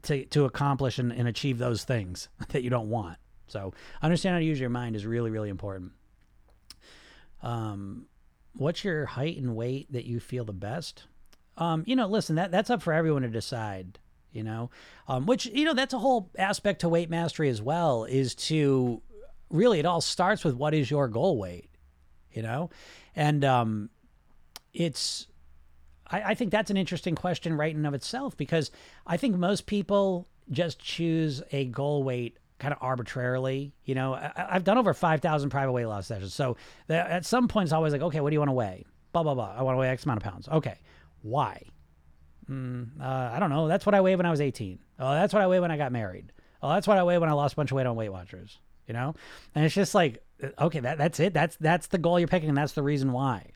[0.02, 3.18] to, to accomplish and, and achieve those things that you don't want.
[3.48, 3.72] So
[4.02, 5.92] understand how to use your mind is really, really important.
[7.42, 8.06] Um,
[8.54, 11.04] what's your height and weight that you feel the best?
[11.56, 13.98] Um, you know, listen, that that's up for everyone to decide.
[14.32, 14.68] You know,
[15.08, 19.00] um, which you know that's a whole aspect to weight mastery as well is to
[19.50, 21.68] really it all starts with what is your goal weight,
[22.32, 22.70] you know?
[23.14, 23.90] And um,
[24.74, 25.26] it's,
[26.08, 28.70] I, I think that's an interesting question right in of itself because
[29.06, 33.72] I think most people just choose a goal weight kind of arbitrarily.
[33.84, 36.34] You know, I, have done over 5,000 private weight loss sessions.
[36.34, 36.56] So
[36.88, 38.84] at some point, it's always like, okay, what do you want to weigh?
[39.12, 39.54] Blah, blah, blah.
[39.56, 40.48] I want to weigh X amount of pounds.
[40.48, 40.78] Okay.
[41.22, 41.62] Why?
[42.50, 43.66] Mm, uh, I don't know.
[43.68, 44.78] That's what I weighed when I was 18.
[44.98, 46.32] Oh, that's what I weighed when I got married.
[46.62, 48.58] Oh, that's what I weighed when I lost a bunch of weight on Weight Watchers.
[48.86, 49.14] You know?
[49.54, 50.22] And it's just like,
[50.60, 51.34] okay, that, that's it.
[51.34, 52.48] That's, that's the goal you're picking.
[52.48, 53.52] And that's the reason why.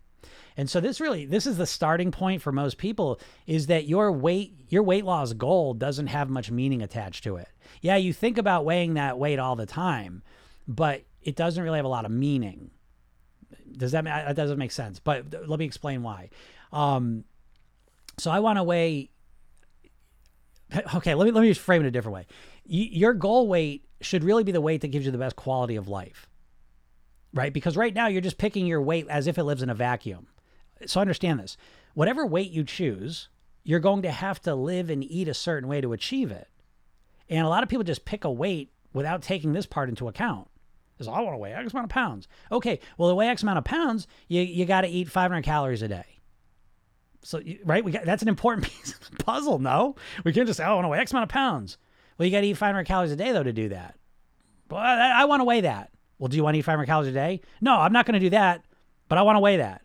[0.57, 4.13] And so this really, this is the starting point for most people is that your
[4.13, 7.49] weight, your weight loss goal doesn't have much meaning attached to it.
[7.81, 10.23] Yeah, you think about weighing that weight all the time,
[10.67, 12.71] but it doesn't really have a lot of meaning.
[13.77, 14.99] Does that that doesn't make sense?
[14.99, 16.31] But let me explain why.
[16.73, 17.25] Um,
[18.19, 19.11] so I want to weigh.
[20.95, 22.27] Okay, let me let me just frame it a different way.
[22.65, 25.89] Your goal weight should really be the weight that gives you the best quality of
[25.89, 26.29] life,
[27.35, 27.53] right?
[27.53, 30.27] Because right now you're just picking your weight as if it lives in a vacuum.
[30.87, 31.57] So understand this:
[31.95, 33.29] whatever weight you choose,
[33.65, 36.49] you're going to have to live and eat a certain way to achieve it.
[37.29, 40.49] And a lot of people just pick a weight without taking this part into account.
[40.99, 42.29] Is I want to weigh X amount of pounds.
[42.53, 45.83] Okay, well to weigh X amount of pounds, you you got to eat 500 calories
[45.83, 46.05] a day.
[47.23, 49.59] So right, we got that's an important piece of the puzzle.
[49.59, 51.79] No, we can't just say, oh, I want to weigh X amount of pounds.
[52.21, 53.95] Well, you got to eat 500 calories a day though to do that.
[54.69, 55.91] But I, I want to weigh that.
[56.19, 57.41] Well, do you want to eat 500 calories a day?
[57.63, 58.63] No, I'm not going to do that.
[59.09, 59.81] But I want to weigh that.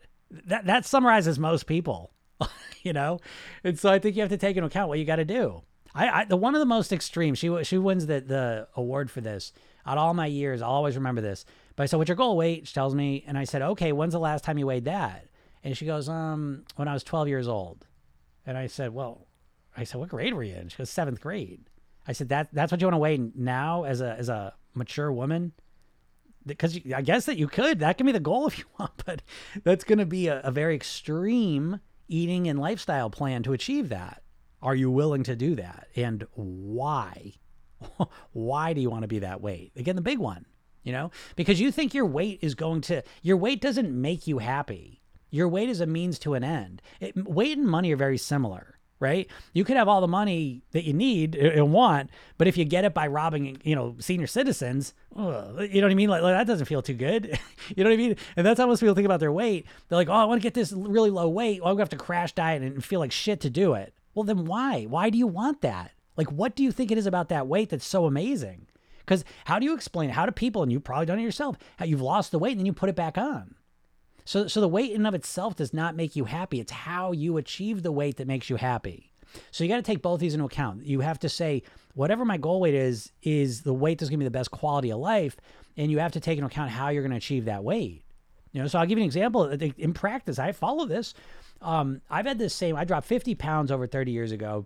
[0.47, 2.11] That that summarizes most people,
[2.83, 3.21] you know.
[3.63, 5.61] And so I think you have to take into account what you got to do.
[5.93, 7.35] I, I the one of the most extreme.
[7.35, 9.53] She she wins the the award for this
[9.85, 11.45] out all my years, I'll always remember this.
[11.77, 14.11] But I said, "What's your goal weight?" She tells me, and I said, "Okay, when's
[14.11, 15.27] the last time you weighed that?"
[15.63, 17.87] And she goes, "Um, when I was 12 years old."
[18.45, 19.25] And I said, "Well,"
[19.77, 21.69] I said, "What grade were you in?" She goes, seventh grade."
[22.07, 25.11] I said, "That that's what you want to weigh now as a as a mature
[25.11, 25.53] woman."
[26.45, 27.79] Because I guess that you could.
[27.79, 29.21] That can be the goal if you want, but
[29.63, 34.21] that's going to be a, a very extreme eating and lifestyle plan to achieve that.
[34.61, 35.87] Are you willing to do that?
[35.95, 37.33] And why?
[38.31, 39.71] why do you want to be that weight?
[39.75, 40.45] Again, the big one,
[40.83, 44.39] you know, because you think your weight is going to, your weight doesn't make you
[44.39, 45.01] happy.
[45.29, 46.81] Your weight is a means to an end.
[46.99, 49.27] It, weight and money are very similar, right?
[49.53, 52.86] You could have all the money that you need and want, but if you get
[52.86, 56.10] it by robbing, you know, senior citizens, ugh, you know what I mean?
[56.10, 57.38] Like, like, that doesn't feel too good.
[57.75, 58.15] you know what I mean?
[58.36, 59.65] And that's how most people think about their weight.
[59.88, 61.62] They're like, oh, I want to get this really low weight.
[61.62, 63.93] Well, I'm going to have to crash diet and feel like shit to do it.
[64.13, 64.84] Well, then why?
[64.84, 65.91] Why do you want that?
[66.17, 68.67] Like, what do you think it is about that weight that's so amazing?
[68.99, 71.86] Because how do you explain How do people, and you've probably done it yourself, how
[71.86, 73.54] you've lost the weight and then you put it back on?
[74.25, 76.59] So, so the weight in and of itself does not make you happy.
[76.59, 79.11] It's how you achieve the weight that makes you happy.
[79.51, 80.85] So you got to take both these into account.
[80.85, 84.23] You have to say, whatever my goal weight is, is the weight that's going to
[84.23, 85.38] be the best quality of life.
[85.77, 88.03] And you have to take into account how you're going to achieve that weight.
[88.51, 89.43] You know, so I'll give you an example.
[89.45, 91.13] In practice, I follow this.
[91.61, 94.65] Um, I've had this same, I dropped 50 pounds over 30 years ago.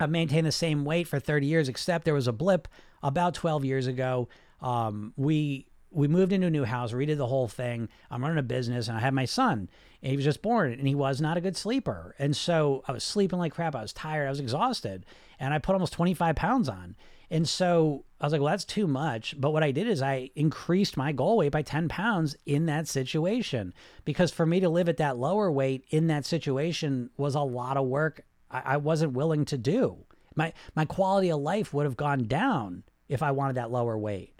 [0.00, 2.66] I've maintained the same weight for 30 years, except there was a blip
[3.02, 4.28] about 12 years ago.
[4.60, 7.88] Um, we we moved into a new house, redid the whole thing.
[8.10, 9.68] I'm running a business, and I had my son,
[10.02, 12.92] and he was just born, and he was not a good sleeper, and so I
[12.92, 13.74] was sleeping like crap.
[13.74, 15.06] I was tired, I was exhausted,
[15.38, 16.96] and I put almost 25 pounds on.
[17.30, 19.34] And so I was like, well, that's too much.
[19.40, 22.86] But what I did is I increased my goal weight by 10 pounds in that
[22.86, 23.72] situation
[24.04, 27.76] because for me to live at that lower weight in that situation was a lot
[27.76, 29.98] of work I, I wasn't willing to do.
[30.34, 34.33] My my quality of life would have gone down if I wanted that lower weight.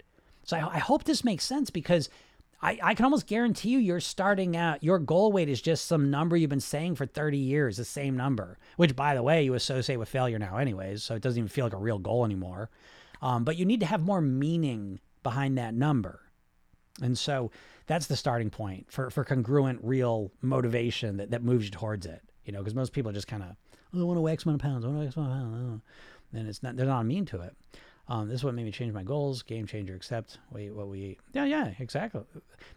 [0.45, 2.09] So I, I hope this makes sense because
[2.61, 6.09] I, I can almost guarantee you you're starting out your goal weight is just some
[6.09, 9.53] number you've been saying for 30 years, the same number, which by the way, you
[9.55, 12.69] associate with failure now anyways, so it doesn't even feel like a real goal anymore.
[13.21, 16.21] Um, but you need to have more meaning behind that number.
[17.01, 17.51] And so
[17.87, 22.21] that's the starting point for, for congruent, real motivation that, that moves you towards it.
[22.45, 23.49] You know, because most people are just kind of
[23.93, 24.85] oh, I want to weigh X amount of pounds.
[24.85, 25.81] I want to weigh X amount of pounds.
[26.33, 27.55] And it's not, they're not mean to it.
[28.07, 29.41] Um, this is what made me change my goals.
[29.43, 29.95] Game changer.
[29.95, 31.19] Accept wait what we eat.
[31.33, 32.21] Yeah, yeah, exactly.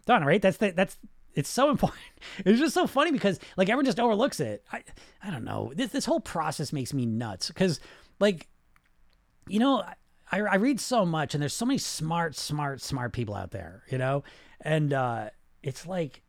[0.05, 0.23] Done.
[0.23, 0.41] Right.
[0.41, 0.97] That's the, that's
[1.35, 2.01] it's so important.
[2.45, 4.63] It's just so funny because like everyone just overlooks it.
[4.71, 4.83] I
[5.23, 5.71] I don't know.
[5.75, 7.79] This this whole process makes me nuts because
[8.19, 8.47] like
[9.47, 9.83] you know
[10.31, 13.83] I I read so much and there's so many smart smart smart people out there.
[13.89, 14.23] You know,
[14.61, 15.29] and uh,
[15.61, 16.23] it's like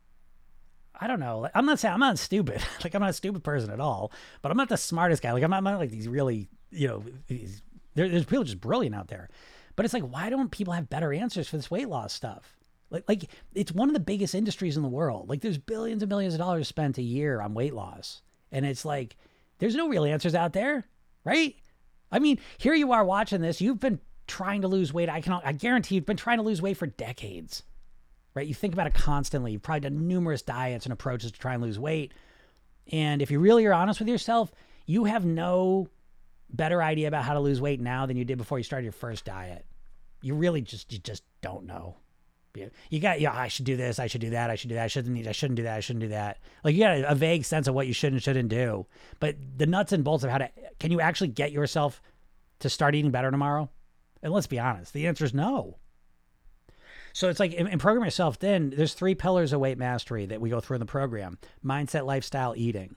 [1.01, 1.49] I don't know.
[1.55, 2.63] I'm not saying I'm not stupid.
[2.85, 5.33] like I'm not a stupid person at all, but I'm not the smartest guy.
[5.33, 7.63] Like I'm not, I'm not like these really, you know, these,
[7.95, 9.29] there, there's people just brilliant out there.
[9.77, 12.57] But it's like, why don't people have better answers for this weight loss stuff?
[12.91, 15.29] Like, like it's one of the biggest industries in the world.
[15.29, 18.23] Like there's billions and billions of dollars spent a year on weight loss.
[18.53, 19.17] And it's like,
[19.59, 20.87] there's no real answers out there,
[21.25, 21.55] right?
[22.11, 23.61] I mean, here you are watching this.
[23.61, 25.09] You've been trying to lose weight.
[25.09, 27.63] I can, I guarantee you've been trying to lose weight for decades
[28.35, 28.47] right?
[28.47, 29.53] You think about it constantly.
[29.53, 32.13] You've probably done numerous diets and approaches to try and lose weight.
[32.93, 34.53] And if you really are honest with yourself,
[34.87, 35.89] you have no
[36.53, 38.93] better idea about how to lose weight now than you did before you started your
[38.93, 39.67] first diet.
[40.23, 41.97] You really just you just don't know.
[42.55, 44.75] You you got yeah, I should do this, I should do that, I should do
[44.75, 46.39] that, I shouldn't need, I shouldn't do that, I shouldn't do that.
[46.65, 48.87] Like you got a, a vague sense of what you should and shouldn't do,
[49.21, 52.03] but the nuts and bolts of how to can you actually get yourself
[52.61, 53.71] to start eating better tomorrow?
[54.23, 55.79] And let's be honest, the answer is no.
[57.13, 60.41] So it's like in, in Program Yourself Thin there's three pillars of weight mastery that
[60.41, 62.97] we go through in the program mindset, lifestyle, eating.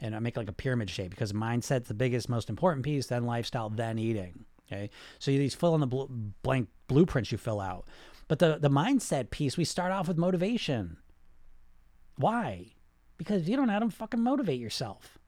[0.00, 3.24] And I make like a pyramid shape because mindset's the biggest, most important piece, then
[3.24, 4.44] lifestyle, then eating.
[4.70, 4.90] Okay.
[5.18, 6.04] So these fill in the bl-
[6.42, 7.86] blank blueprints you fill out.
[8.28, 10.96] But the, the mindset piece, we start off with motivation.
[12.16, 12.72] Why?
[13.16, 15.18] Because you don't know how to fucking motivate yourself.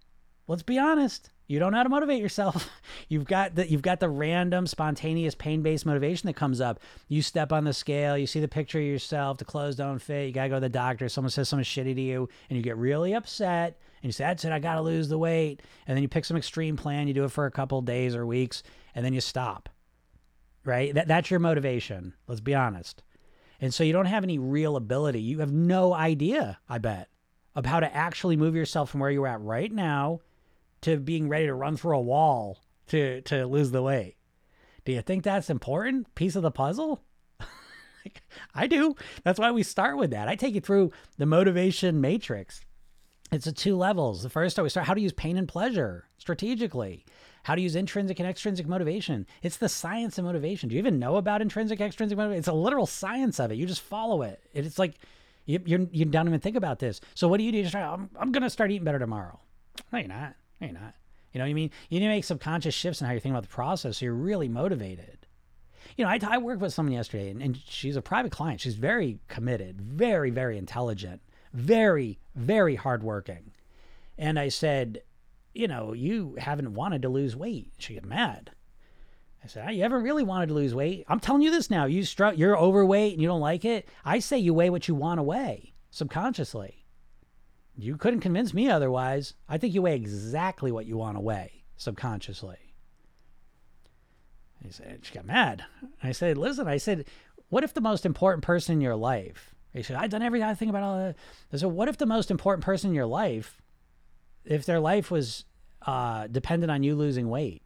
[0.46, 1.30] Let's be honest.
[1.48, 2.70] You don't know how to motivate yourself.
[3.08, 6.80] You've got the you've got the random, spontaneous, pain-based motivation that comes up.
[7.08, 10.26] You step on the scale, you see the picture of yourself, the clothes don't fit,
[10.26, 12.76] you gotta go to the doctor, someone says something shitty to you, and you get
[12.78, 15.60] really upset, and you say, That's it, I gotta lose the weight.
[15.86, 18.26] And then you pick some extreme plan, you do it for a couple days or
[18.26, 18.62] weeks,
[18.94, 19.68] and then you stop.
[20.64, 20.94] Right?
[20.94, 22.14] That that's your motivation.
[22.26, 23.02] Let's be honest.
[23.60, 25.20] And so you don't have any real ability.
[25.20, 27.08] You have no idea, I bet,
[27.54, 30.20] of how to actually move yourself from where you're at right now
[30.80, 34.16] to being ready to run through a wall to to lose the weight.
[34.84, 37.02] Do you think that's important piece of the puzzle?
[38.54, 38.96] I do.
[39.22, 40.28] That's why we start with that.
[40.28, 42.64] I take you through the motivation matrix.
[43.32, 44.22] It's a two levels.
[44.22, 47.06] The first, we start how to use pain and pleasure strategically,
[47.44, 49.26] how to use intrinsic and extrinsic motivation.
[49.42, 50.68] It's the science of motivation.
[50.68, 52.40] Do you even know about intrinsic, extrinsic motivation?
[52.40, 53.56] It's a literal science of it.
[53.56, 54.42] You just follow it.
[54.52, 54.96] It's like
[55.46, 57.00] you, you're, you don't even think about this.
[57.14, 57.58] So what do you do?
[57.58, 59.40] You try, I'm, I'm going to start eating better tomorrow.
[59.90, 60.34] No, you're not.
[60.60, 60.94] No, you're not.
[61.32, 61.70] You know what I mean?
[61.88, 64.14] You need to make subconscious shifts in how you're thinking about the process so you're
[64.14, 65.26] really motivated.
[65.96, 68.60] You know, I, I worked with someone yesterday, and, and she's a private client.
[68.60, 73.52] She's very committed, very, very intelligent, very, very hardworking.
[74.18, 75.02] And I said,
[75.54, 77.72] you know, you haven't wanted to lose weight.
[77.78, 78.50] She got mad.
[79.44, 81.04] I said, you haven't really wanted to lose weight.
[81.08, 81.86] I'm telling you this now.
[81.86, 83.88] You str- you're overweight and you don't like it.
[84.04, 86.86] I say you weigh what you want to weigh subconsciously.
[87.76, 89.34] You couldn't convince me otherwise.
[89.48, 92.74] I think you weigh exactly what you want to weigh subconsciously.
[94.62, 95.64] He said, she got mad.
[96.02, 97.06] I said, listen, I said,
[97.48, 99.51] what if the most important person in your life?
[99.72, 101.16] He said, I've done everything I think about all that.
[101.52, 103.62] I said, what if the most important person in your life,
[104.44, 105.44] if their life was
[105.86, 107.62] uh, dependent on you losing weight?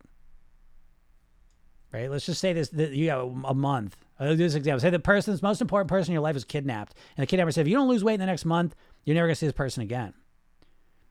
[1.92, 2.10] Right?
[2.10, 3.96] Let's just say this, that you have a month.
[4.20, 4.80] I'll do this example.
[4.80, 6.94] Say the person's most important person in your life is kidnapped.
[7.16, 9.26] And the kidnapper said, if you don't lose weight in the next month, you're never
[9.26, 10.14] going to see this person again.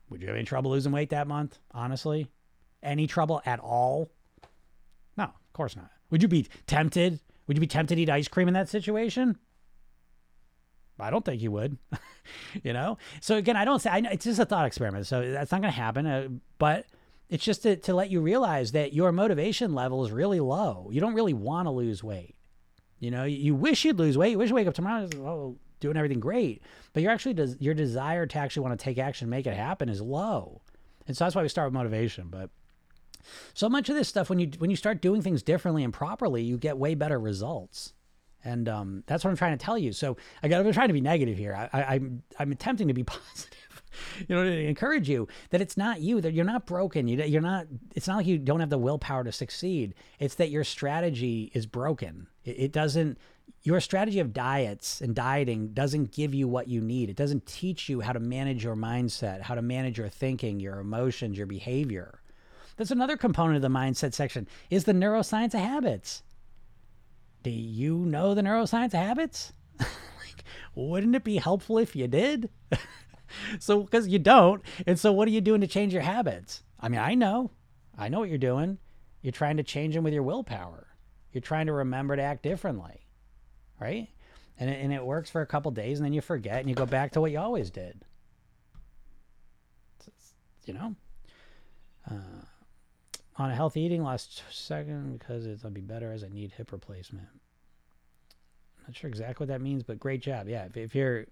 [0.08, 1.58] Would you have any trouble losing weight that month?
[1.72, 2.28] Honestly?
[2.82, 4.10] Any trouble at all?
[5.16, 5.90] No, of course not.
[6.10, 7.20] Would you be tempted?
[7.46, 9.36] Would you be tempted to eat ice cream in that situation?
[10.98, 11.76] I don't think you would.
[12.62, 12.98] you know?
[13.20, 15.06] So again, I don't say, I, it's just a thought experiment.
[15.06, 16.06] So that's not going to happen.
[16.06, 16.28] Uh,
[16.58, 16.86] but
[17.28, 20.88] it's just to, to let you realize that your motivation level is really low.
[20.92, 22.34] You don't really want to lose weight.
[22.98, 24.30] You know, you wish you'd lose weight.
[24.30, 27.74] You wish you wake up tomorrow, oh, doing everything great, but you're actually des- your
[27.74, 30.62] desire to actually want to take action, make it happen, is low,
[31.06, 32.28] and so that's why we start with motivation.
[32.28, 32.50] But
[33.54, 36.42] so much of this stuff, when you when you start doing things differently and properly,
[36.42, 37.92] you get way better results.
[38.46, 39.92] And um, that's what I'm trying to tell you.
[39.92, 41.54] So I got, I'm trying to be negative here.
[41.54, 43.82] I, I, I'm I'm attempting to be positive
[44.28, 47.08] you know, to encourage you that it's not you that you're not broken.
[47.08, 47.66] You, you're not.
[47.96, 49.94] It's not like you don't have the willpower to succeed.
[50.20, 52.28] It's that your strategy is broken.
[52.44, 53.18] It, it doesn't.
[53.62, 57.10] Your strategy of diets and dieting doesn't give you what you need.
[57.10, 60.78] It doesn't teach you how to manage your mindset, how to manage your thinking, your
[60.78, 62.20] emotions, your behavior.
[62.76, 66.22] That's another component of the mindset section is the neuroscience of habits.
[67.46, 69.52] Do you know the neuroscience of habits?
[69.78, 70.42] like,
[70.74, 72.50] wouldn't it be helpful if you did?
[73.60, 76.64] so because you don't and so what are you doing to change your habits?
[76.80, 77.52] I mean i know.
[77.96, 78.78] I know what you're doing.
[79.22, 80.88] You're trying to change them with your willpower.
[81.30, 83.06] You're trying to remember to act differently
[83.78, 84.08] right?
[84.58, 86.74] And it, and it works for a couple days and then you forget and you
[86.74, 88.02] go back to what you always did.
[90.64, 90.96] You know?
[92.10, 92.42] Uh,
[93.38, 97.28] on a healthy eating last second because it'll be better as i need hip replacement
[98.78, 101.26] I'm not sure exactly what that means but great job yeah if, if you're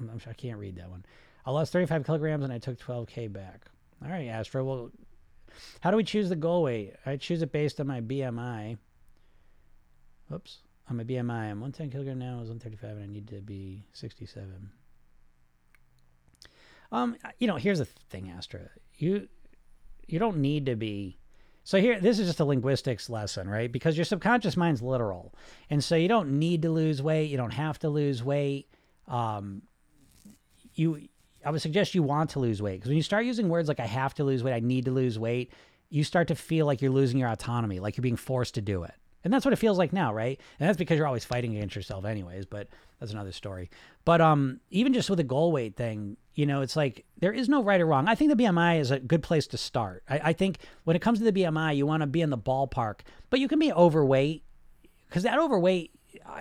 [0.00, 1.04] I'm, I'm, I can't read that one.
[1.44, 3.66] I lost 35 kilograms and I took 12K back.
[4.02, 4.64] All right, Astra.
[4.64, 4.90] Well,
[5.80, 6.94] how do we choose the goal weight?
[7.04, 8.78] I choose it based on my BMI.
[10.32, 10.58] Oops.
[10.88, 12.36] On my BMI, I'm 110 kilogram now.
[12.36, 14.70] I was 135 and I need to be 67.
[16.92, 18.68] Um, you know, here's the thing, Astra.
[18.96, 19.28] You
[20.08, 21.19] you don't need to be
[21.64, 23.70] so here this is just a linguistics lesson, right?
[23.70, 25.34] Because your subconscious mind's literal.
[25.68, 28.68] And so you don't need to lose weight, you don't have to lose weight.
[29.08, 29.62] Um,
[30.74, 31.08] you
[31.44, 33.80] I would suggest you want to lose weight because when you start using words like
[33.80, 35.52] I have to lose weight, I need to lose weight,
[35.88, 38.84] you start to feel like you're losing your autonomy, like you're being forced to do
[38.84, 38.94] it.
[39.22, 40.40] And that's what it feels like now, right?
[40.58, 42.68] And that's because you're always fighting against yourself anyways, but
[42.98, 43.70] that's another story.
[44.04, 47.50] But um even just with the goal weight thing, you know, it's like there is
[47.50, 48.08] no right or wrong.
[48.08, 50.02] I think the BMI is a good place to start.
[50.08, 52.38] I, I think when it comes to the BMI, you want to be in the
[52.38, 54.42] ballpark, but you can be overweight
[55.06, 55.90] because that overweight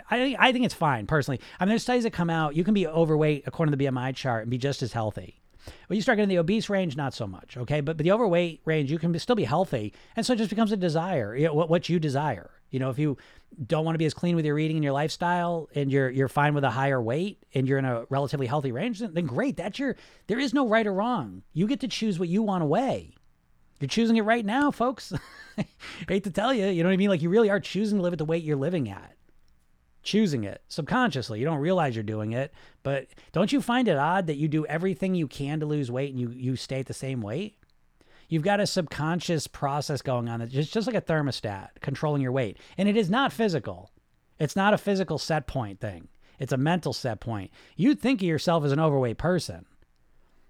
[0.10, 1.42] I, I think it's fine personally.
[1.60, 2.56] I mean, there's studies that come out.
[2.56, 5.42] You can be overweight according to the BMI chart and be just as healthy.
[5.88, 7.58] When you start getting in the obese range, not so much.
[7.58, 10.38] Okay, but but the overweight range, you can be, still be healthy, and so it
[10.38, 11.36] just becomes a desire.
[11.36, 12.52] You know, what what you desire.
[12.72, 13.18] You know, if you
[13.66, 16.28] don't want to be as clean with your eating and your lifestyle, and you're you're
[16.28, 19.58] fine with a higher weight, and you're in a relatively healthy range, then, great.
[19.58, 19.96] That's your.
[20.28, 21.44] There is no right or wrong.
[21.54, 23.14] You get to choose what you want to weigh.
[23.80, 25.14] You're choosing it right now, folks.
[26.08, 27.10] Hate to tell you, you know what I mean?
[27.10, 29.16] Like you really are choosing to live at the weight you're living at.
[30.04, 31.40] Choosing it subconsciously.
[31.40, 34.66] You don't realize you're doing it, but don't you find it odd that you do
[34.66, 37.59] everything you can to lose weight and you you stay at the same weight?
[38.30, 42.32] You've got a subconscious process going on that's just, just like a thermostat controlling your
[42.32, 42.58] weight.
[42.78, 43.92] And it is not physical.
[44.40, 46.08] It's not a physical set point thing.
[46.38, 47.52] It's a mental set point.
[47.76, 49.66] You think of yourself as an overweight person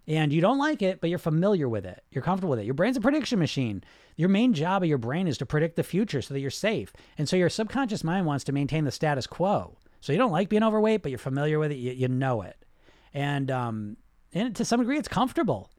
[0.09, 2.03] and you don't like it, but you're familiar with it.
[2.11, 2.65] You're comfortable with it.
[2.65, 3.83] Your brain's a prediction machine.
[4.15, 6.91] Your main job of your brain is to predict the future so that you're safe.
[7.17, 9.77] And so your subconscious mind wants to maintain the status quo.
[10.01, 11.77] So you don't like being overweight, but you're familiar with it.
[11.77, 12.57] You, you know it.
[13.13, 13.97] And, um,
[14.33, 15.69] and to some degree, it's comfortable.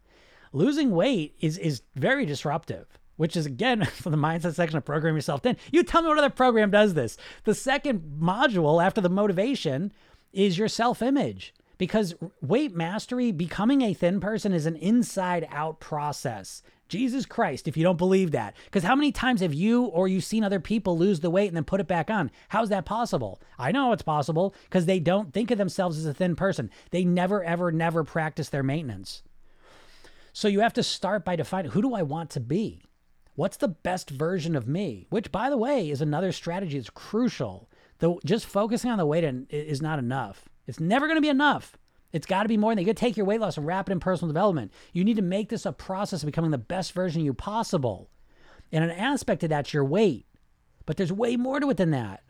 [0.53, 2.87] Losing weight is, is very disruptive
[3.21, 5.55] which is again for the mindset section of program yourself thin.
[5.71, 7.19] You tell me what other program does this.
[7.45, 9.93] The second module after the motivation
[10.33, 15.81] is your self image because weight mastery, becoming a thin person, is an inside out
[15.81, 16.63] process.
[16.89, 18.55] Jesus Christ, if you don't believe that.
[18.65, 21.57] Because how many times have you or you've seen other people lose the weight and
[21.57, 22.31] then put it back on?
[22.49, 23.39] How's that possible?
[23.59, 26.71] I know it's possible because they don't think of themselves as a thin person.
[26.91, 29.23] They never, ever, never practice their maintenance.
[30.33, 32.83] So you have to start by defining who do I want to be?
[33.35, 35.07] What's the best version of me?
[35.11, 37.69] Which, by the way, is another strategy that's crucial.
[37.99, 40.49] Though just focusing on the weight is not enough.
[40.67, 41.77] It's never going to be enough.
[42.13, 43.89] It's got to be more than you got to take your weight loss and wrap
[43.89, 44.73] it in personal development.
[44.93, 48.11] You need to make this a process of becoming the best version of you possible.
[48.73, 50.27] And an aspect of that's your weight.
[50.87, 52.23] But there's way more to it than that.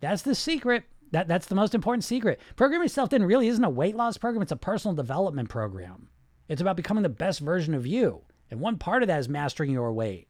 [0.00, 0.84] That's the secret.
[1.10, 2.40] That, that's the most important secret.
[2.56, 6.08] Program Yourself Thin really isn't a weight loss program, it's a personal development program.
[6.48, 8.22] It's about becoming the best version of you.
[8.50, 10.28] And one part of that is mastering your weight.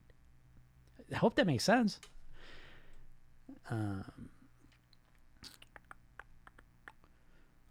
[1.13, 2.01] I hope that makes sense.
[3.71, 4.05] Um,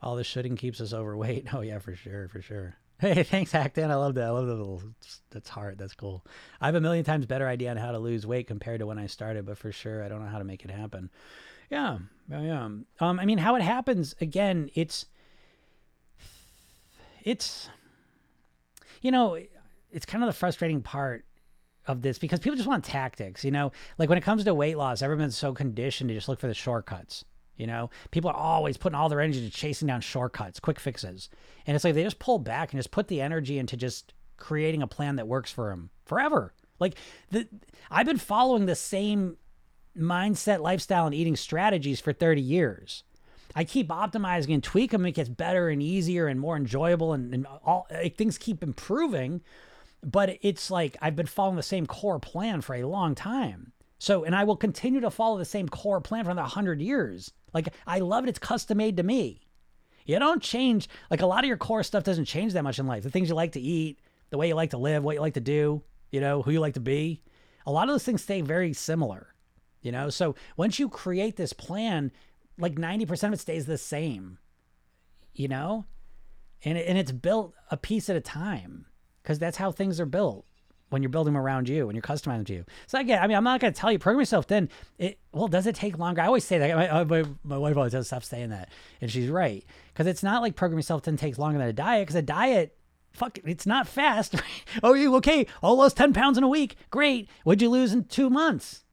[0.02, 1.48] all the shooting keeps us overweight.
[1.54, 2.76] Oh yeah, for sure, for sure.
[3.00, 3.89] Hey, thanks, Hackton.
[3.89, 4.26] I love that.
[4.26, 4.82] I love the little.
[5.32, 5.78] That's hard.
[5.78, 6.26] That's cool.
[6.62, 9.00] I have a million times better idea on how to lose weight compared to when
[9.00, 11.10] I started, but for sure, I don't know how to make it happen.
[11.70, 12.66] Yeah, yeah.
[12.66, 14.70] Um, I mean, how it happens again?
[14.76, 15.08] It's,
[17.24, 17.70] it's,
[19.04, 19.38] you know,
[19.91, 21.26] it's kind of the frustrating part
[21.86, 23.45] of this because people just want tactics.
[23.45, 26.39] You know, like when it comes to weight loss, everyone's so conditioned to just look
[26.39, 27.24] for the shortcuts.
[27.58, 31.30] You know, people are always putting all their energy to chasing down shortcuts, quick fixes.
[31.68, 34.82] And it's like they just pull back and just put the energy into just creating
[34.82, 36.54] a plan that works for them forever.
[36.80, 36.95] Like
[37.30, 37.47] the
[37.91, 39.38] I've been following the same
[39.95, 43.04] mindset, lifestyle, and eating strategies for 30 years.
[43.56, 45.06] I keep optimizing and tweaking them.
[45.06, 49.41] It gets better and easier and more enjoyable, and, and all like, things keep improving.
[50.04, 53.74] But it's like I've been following the same core plan for a long time.
[54.04, 57.32] So, and I will continue to follow the same core plan for another 100 years.
[57.54, 58.30] Like, I love it.
[58.30, 59.39] It's custom made to me.
[60.06, 62.86] You don't change, like, a lot of your core stuff doesn't change that much in
[62.86, 63.04] life.
[63.04, 63.99] The things you like to eat,
[64.30, 66.60] the way you like to live, what you like to do, you know, who you
[66.60, 67.22] like to be.
[67.66, 69.34] A lot of those things stay very similar,
[69.82, 70.10] you know?
[70.10, 72.12] So, once you create this plan,
[72.58, 74.38] like 90% of it stays the same,
[75.34, 75.86] you know?
[76.64, 78.86] And, and it's built a piece at a time
[79.22, 80.45] because that's how things are built
[80.93, 82.66] when you're building them around you when you're customizing to you.
[82.86, 85.47] So again, I mean, I'm not going to tell you program yourself Thin It well,
[85.47, 86.22] does it take longer?
[86.22, 86.76] I always say that.
[86.76, 88.70] My, uh, my, my wife always does stop saying that,
[89.01, 92.04] and she's right because it's not like program yourself thin takes longer than a diet
[92.04, 92.78] because a diet.
[93.12, 94.36] Fuck, it's not fast.
[94.84, 95.45] oh, you okay?
[95.62, 96.78] Oh, All those 10 pounds in a week.
[96.89, 97.30] Great.
[97.43, 98.84] What'd you lose in two months?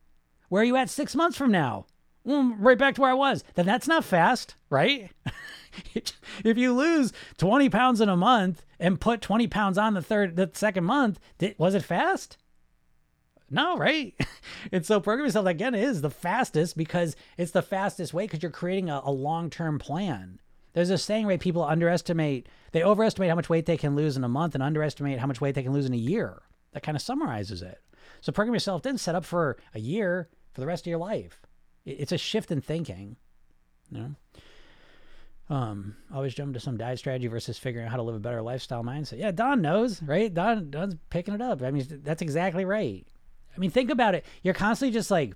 [0.51, 1.87] Where are you at six months from now?
[2.25, 3.45] Right back to where I was.
[3.55, 5.11] Then that's not fast, right?
[5.95, 10.37] if you lose 20 pounds in a month and put 20 pounds on the third,
[10.37, 12.37] the second month, did, was it fast?
[13.51, 14.15] No, right?
[14.73, 18.53] and so program yourself again is the fastest because it's the fastest way because you're
[18.53, 20.41] creating a, a long term plan.
[20.73, 21.41] There's a saying, right?
[21.41, 25.19] People underestimate, they overestimate how much weight they can lose in a month and underestimate
[25.19, 26.43] how much weight they can lose in a year.
[26.73, 27.81] That kind of summarizes it.
[28.21, 31.43] So program yourself thin set up for a year for the rest of your life.
[31.85, 33.17] It's a shift in thinking.
[33.91, 34.15] You know?
[35.51, 38.41] Um, always jump to some diet strategy versus figuring out how to live a better
[38.41, 39.19] lifestyle mindset.
[39.19, 40.33] Yeah, Don knows, right?
[40.33, 41.61] Don Don's picking it up.
[41.63, 43.05] I mean, that's exactly right.
[43.55, 44.25] I mean, think about it.
[44.43, 45.35] You're constantly just like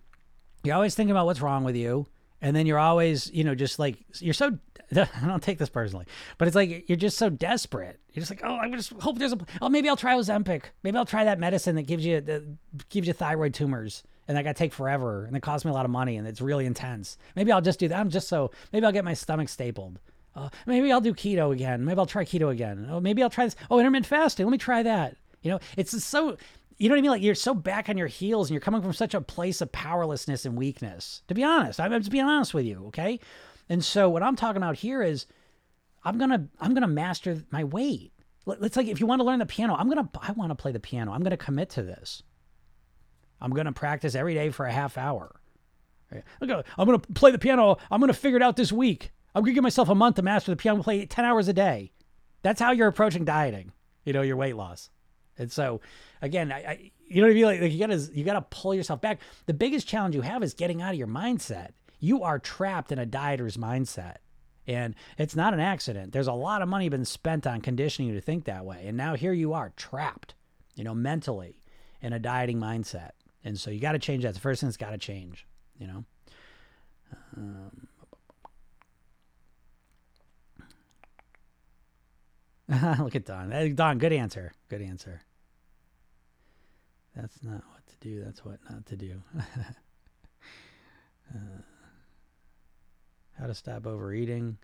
[0.63, 2.07] you're always thinking about what's wrong with you,
[2.41, 4.57] and then you're always, you know, just like you're so.
[4.97, 6.07] I don't take this personally,
[6.39, 7.99] but it's like you're just so desperate.
[8.13, 9.39] You're just like, oh, I just hope there's a.
[9.61, 10.65] Oh, maybe I'll try Ozempic.
[10.85, 12.57] Maybe I'll try that medicine that gives you the
[12.89, 15.75] gives you thyroid tumors and that got to take forever and it costs me a
[15.75, 17.19] lot of money and it's really intense.
[17.37, 17.99] Maybe I'll just do that.
[17.99, 19.99] I'm just so maybe I'll get my stomach stapled.
[20.37, 21.85] Uh, maybe I'll do keto again.
[21.85, 22.89] Maybe I'll try keto again.
[22.91, 23.57] Oh, maybe I'll try this.
[23.71, 24.47] Oh, intermittent fasting.
[24.47, 25.17] Let me try that.
[25.43, 26.37] You know, it's so
[26.79, 27.11] you know what I mean?
[27.13, 29.71] Like you're so back on your heels and you're coming from such a place of
[29.71, 31.23] powerlessness and weakness.
[31.29, 33.21] To be honest, I'm just being honest with you, okay?
[33.69, 35.27] And so what I'm talking about here is
[36.05, 38.13] I'm gonna I'm gonna master my weight.
[38.47, 40.73] It's like if you want to learn the piano, I'm gonna I want to play
[40.73, 41.13] the piano.
[41.13, 42.23] I'm gonna commit to this.
[43.45, 45.39] I'm gonna practice every day for a half hour.
[46.41, 46.49] I'm
[46.87, 47.77] gonna play the piano.
[47.91, 49.13] I'm gonna figure it out this week.
[49.35, 50.83] I'm gonna give myself a month to master the piano.
[50.83, 51.93] Play ten hours a day.
[52.41, 53.73] That's how you're approaching dieting.
[54.05, 54.89] You know your weight loss.
[55.37, 55.83] And so,
[56.23, 57.45] again, I, I you know what I mean?
[57.45, 59.21] Like, like you gotta you gotta pull yourself back.
[59.45, 61.73] The biggest challenge you have is getting out of your mindset.
[62.01, 64.17] You are trapped in a dieter's mindset.
[64.67, 66.13] And it's not an accident.
[66.13, 68.85] There's a lot of money been spent on conditioning you to think that way.
[68.87, 70.35] And now here you are trapped,
[70.75, 71.61] you know, mentally
[72.01, 73.11] in a dieting mindset.
[73.45, 74.35] And so you got to change that.
[74.35, 75.47] the first thing that's got to change,
[75.79, 76.05] you know.
[77.37, 77.89] Um,
[82.99, 83.75] look at Don.
[83.75, 84.53] Don, good answer.
[84.69, 85.21] Good answer.
[87.15, 88.25] That's not what to do.
[88.25, 89.23] That's what not to do.
[91.35, 91.61] uh,
[93.39, 94.57] how to stop overeating.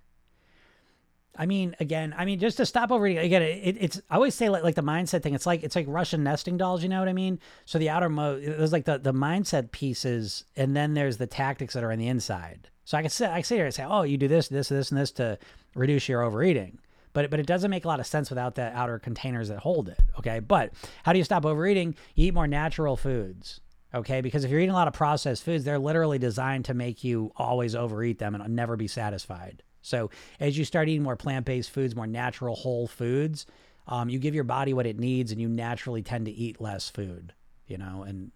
[1.36, 3.24] I mean, again, I mean, just to stop overeating.
[3.24, 5.34] Again, it, it's I always say like, like the mindset thing.
[5.34, 6.82] It's like it's like Russian nesting dolls.
[6.82, 7.38] You know what I mean?
[7.64, 11.74] So the outer mode, there's like the the mindset pieces, and then there's the tactics
[11.74, 12.68] that are on the inside.
[12.84, 14.90] So I can say I sit here and say, oh, you do this, this, this,
[14.90, 15.38] and this to
[15.74, 16.78] reduce your overeating.
[17.12, 19.88] But but it doesn't make a lot of sense without the outer containers that hold
[19.88, 20.00] it.
[20.18, 20.72] Okay, but
[21.04, 21.94] how do you stop overeating?
[22.16, 23.60] You eat more natural foods
[23.94, 24.20] okay?
[24.20, 27.32] Because if you're eating a lot of processed foods, they're literally designed to make you
[27.36, 29.62] always overeat them and never be satisfied.
[29.82, 33.46] So as you start eating more plant-based foods, more natural whole foods,
[33.86, 36.88] um, you give your body what it needs, and you naturally tend to eat less
[36.88, 37.32] food.
[37.66, 38.32] You know, and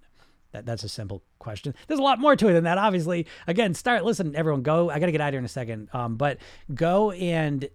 [0.53, 1.74] that, that's a simple question.
[1.86, 3.26] There's a lot more to it than that, obviously.
[3.47, 4.05] Again, start.
[4.05, 4.90] Listen, everyone, go.
[4.90, 6.38] I got to get out of here in a second, um, but
[6.74, 7.68] go and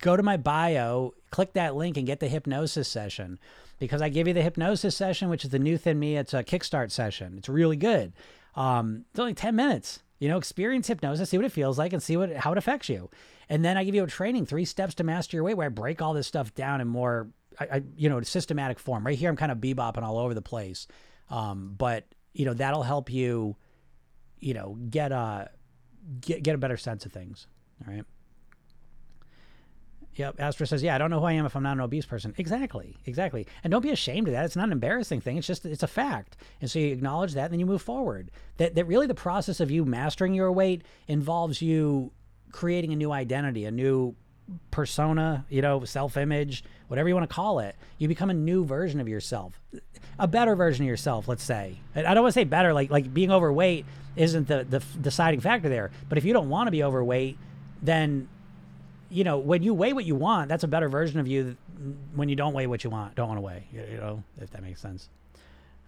[0.00, 3.38] go to my bio, click that link, and get the hypnosis session
[3.78, 6.16] because I give you the hypnosis session, which is the new Thin Me.
[6.16, 7.34] It's a kickstart session.
[7.38, 8.12] It's really good.
[8.54, 10.00] Um, it's only 10 minutes.
[10.18, 12.88] You know, experience hypnosis, see what it feels like, and see what how it affects
[12.88, 13.10] you.
[13.48, 15.70] And then I give you a training, three steps to master your weight, where I
[15.70, 19.06] break all this stuff down in more, I, I you know, systematic form.
[19.06, 20.86] Right here, I'm kind of bebopping all over the place,
[21.30, 22.04] um, but
[22.34, 23.56] you know that'll help you,
[24.38, 25.50] you know, get a
[26.20, 27.46] get get a better sense of things.
[27.86, 28.04] All right.
[30.18, 30.36] Yep.
[30.40, 32.34] Astra says, yeah, I don't know who I am if I'm not an obese person.
[32.38, 32.96] Exactly.
[33.06, 33.46] Exactly.
[33.62, 34.44] And don't be ashamed of that.
[34.44, 35.36] It's not an embarrassing thing.
[35.36, 36.36] It's just, it's a fact.
[36.60, 38.32] And so you acknowledge that and then you move forward.
[38.56, 42.10] That, that really the process of you mastering your weight involves you
[42.50, 44.16] creating a new identity, a new
[44.72, 47.76] persona, you know, self image, whatever you want to call it.
[47.98, 49.60] You become a new version of yourself,
[50.18, 51.78] a better version of yourself, let's say.
[51.94, 55.68] I don't want to say better, like, like being overweight isn't the, the deciding factor
[55.68, 55.92] there.
[56.08, 57.38] But if you don't want to be overweight,
[57.82, 58.28] then
[59.10, 61.56] you know, when you weigh what you want, that's a better version of you
[62.14, 64.62] when you don't weigh what you want, don't want to weigh, you know, if that
[64.62, 65.08] makes sense.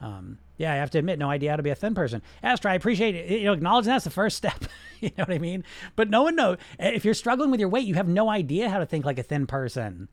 [0.00, 2.22] Um, yeah, I have to admit, no idea how to be a thin person.
[2.42, 3.40] Astra, I appreciate it.
[3.40, 4.64] You know, acknowledging that's the first step.
[5.00, 5.64] you know what I mean?
[5.96, 6.58] But no one knows.
[6.78, 9.22] If you're struggling with your weight, you have no idea how to think like a
[9.22, 10.08] thin person.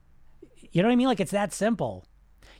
[0.72, 1.08] You know what I mean?
[1.08, 2.06] Like it's that simple.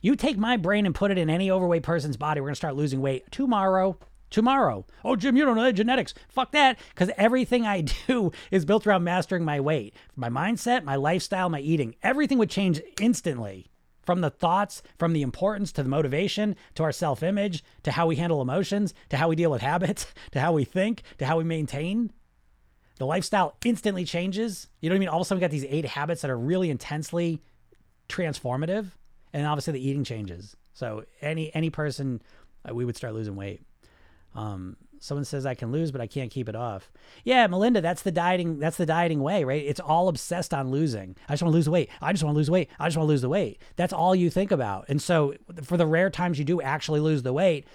[0.00, 2.58] You take my brain and put it in any overweight person's body, we're going to
[2.58, 3.98] start losing weight tomorrow
[4.30, 4.86] tomorrow.
[5.04, 6.14] Oh, Jim, you don't know that genetics.
[6.28, 6.78] Fuck that.
[6.90, 11.60] Because everything I do is built around mastering my weight, my mindset, my lifestyle, my
[11.60, 11.94] eating.
[12.02, 13.70] Everything would change instantly
[14.08, 18.06] from the thoughts, from the importance to the motivation, to our self image, to how
[18.06, 21.36] we handle emotions, to how we deal with habits, to how we think, to how
[21.36, 22.10] we maintain.
[22.96, 24.66] The lifestyle instantly changes.
[24.80, 25.08] You know what I mean?
[25.10, 27.42] All of a sudden, we got these eight habits that are really intensely
[28.08, 28.86] transformative.
[29.34, 30.56] And obviously, the eating changes.
[30.72, 32.22] So, any any person,
[32.66, 33.60] uh, we would start losing weight.
[34.34, 36.90] Um, someone says I can lose, but I can't keep it off.
[37.24, 38.58] Yeah, Melinda, that's the dieting.
[38.58, 39.64] That's the dieting way, right?
[39.64, 41.16] It's all obsessed on losing.
[41.28, 41.90] I just want to lose the weight.
[42.00, 42.70] I just want to lose the weight.
[42.78, 43.60] I just want to lose the weight.
[43.76, 44.86] That's all you think about.
[44.88, 47.66] And so, for the rare times you do actually lose the weight,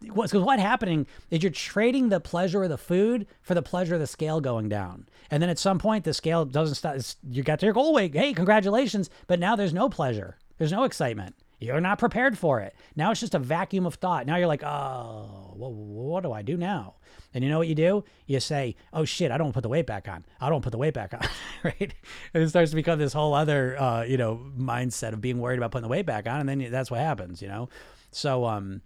[0.00, 4.00] because what's happening is you're trading the pleasure of the food for the pleasure of
[4.00, 5.06] the scale going down.
[5.30, 6.96] And then at some point, the scale doesn't stop.
[7.28, 8.14] You got to your goal weight.
[8.14, 9.10] Hey, congratulations.
[9.26, 10.36] But now there's no pleasure.
[10.58, 11.36] There's no excitement.
[11.62, 12.74] You're not prepared for it.
[12.96, 14.26] Now it's just a vacuum of thought.
[14.26, 16.94] Now you're like, oh, well, what do I do now?
[17.32, 18.04] And you know what you do?
[18.26, 20.24] You say, oh shit, I don't put the weight back on.
[20.40, 21.20] I don't put the weight back on,
[21.64, 21.94] right?
[22.34, 25.58] And it starts to become this whole other, uh, you know, mindset of being worried
[25.58, 27.68] about putting the weight back on, and then that's what happens, you know.
[28.10, 28.82] So, um,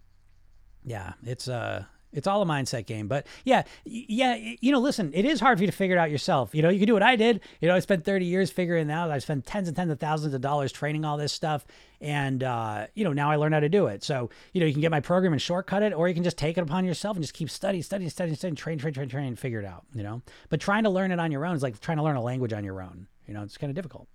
[0.84, 1.84] yeah, it's uh,
[2.16, 3.08] It's all a mindset game.
[3.08, 6.10] But yeah, yeah, you know, listen, it is hard for you to figure it out
[6.10, 6.54] yourself.
[6.54, 7.40] You know, you can do what I did.
[7.60, 9.10] You know, I spent 30 years figuring out.
[9.10, 11.66] I spent tens and tens of thousands of dollars training all this stuff.
[12.00, 14.04] And, uh, you know, now I learned how to do it.
[14.04, 16.36] So, you know, you can get my program and shortcut it, or you can just
[16.36, 19.26] take it upon yourself and just keep studying, studying, studying, studying, train, train, train, train,
[19.28, 20.22] and figure it out, you know?
[20.48, 22.52] But trying to learn it on your own is like trying to learn a language
[22.52, 23.06] on your own.
[23.26, 24.08] You know, it's kind of difficult.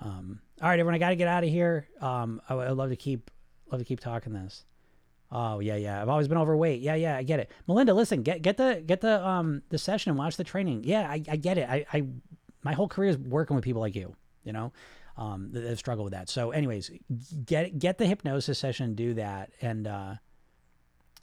[0.00, 1.88] Um, all right, everyone, I got to get out of here.
[2.00, 3.30] Um, I, would love to keep,
[3.70, 4.64] love to keep talking this.
[5.32, 6.00] Oh yeah, yeah.
[6.00, 6.80] I've always been overweight.
[6.82, 7.16] Yeah, yeah.
[7.16, 7.50] I get it.
[7.66, 10.84] Melinda, listen, get get the get the um the session and watch the training.
[10.84, 11.68] Yeah, I, I get it.
[11.68, 12.04] I, I
[12.62, 14.14] my whole career is working with people like you.
[14.44, 14.72] You know,
[15.16, 16.28] um, that have struggled with that.
[16.28, 16.90] So, anyways,
[17.46, 20.14] get get the hypnosis session, do that, and uh,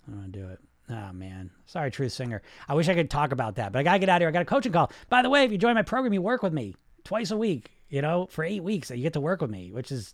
[0.07, 0.59] I'm gonna do it.
[0.89, 2.41] Oh man, sorry, Truth Singer.
[2.67, 4.29] I wish I could talk about that, but I gotta get out of here.
[4.29, 4.91] I got a coaching call.
[5.09, 7.71] By the way, if you join my program, you work with me twice a week.
[7.89, 10.13] You know, for eight weeks, you get to work with me, which is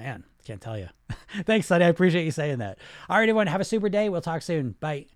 [0.00, 0.88] Man, can't tell you.
[1.44, 1.84] Thanks, Sonny.
[1.84, 2.78] I appreciate you saying that.
[3.08, 4.08] All right, everyone, have a super day.
[4.08, 4.74] We'll talk soon.
[4.80, 5.06] Bye.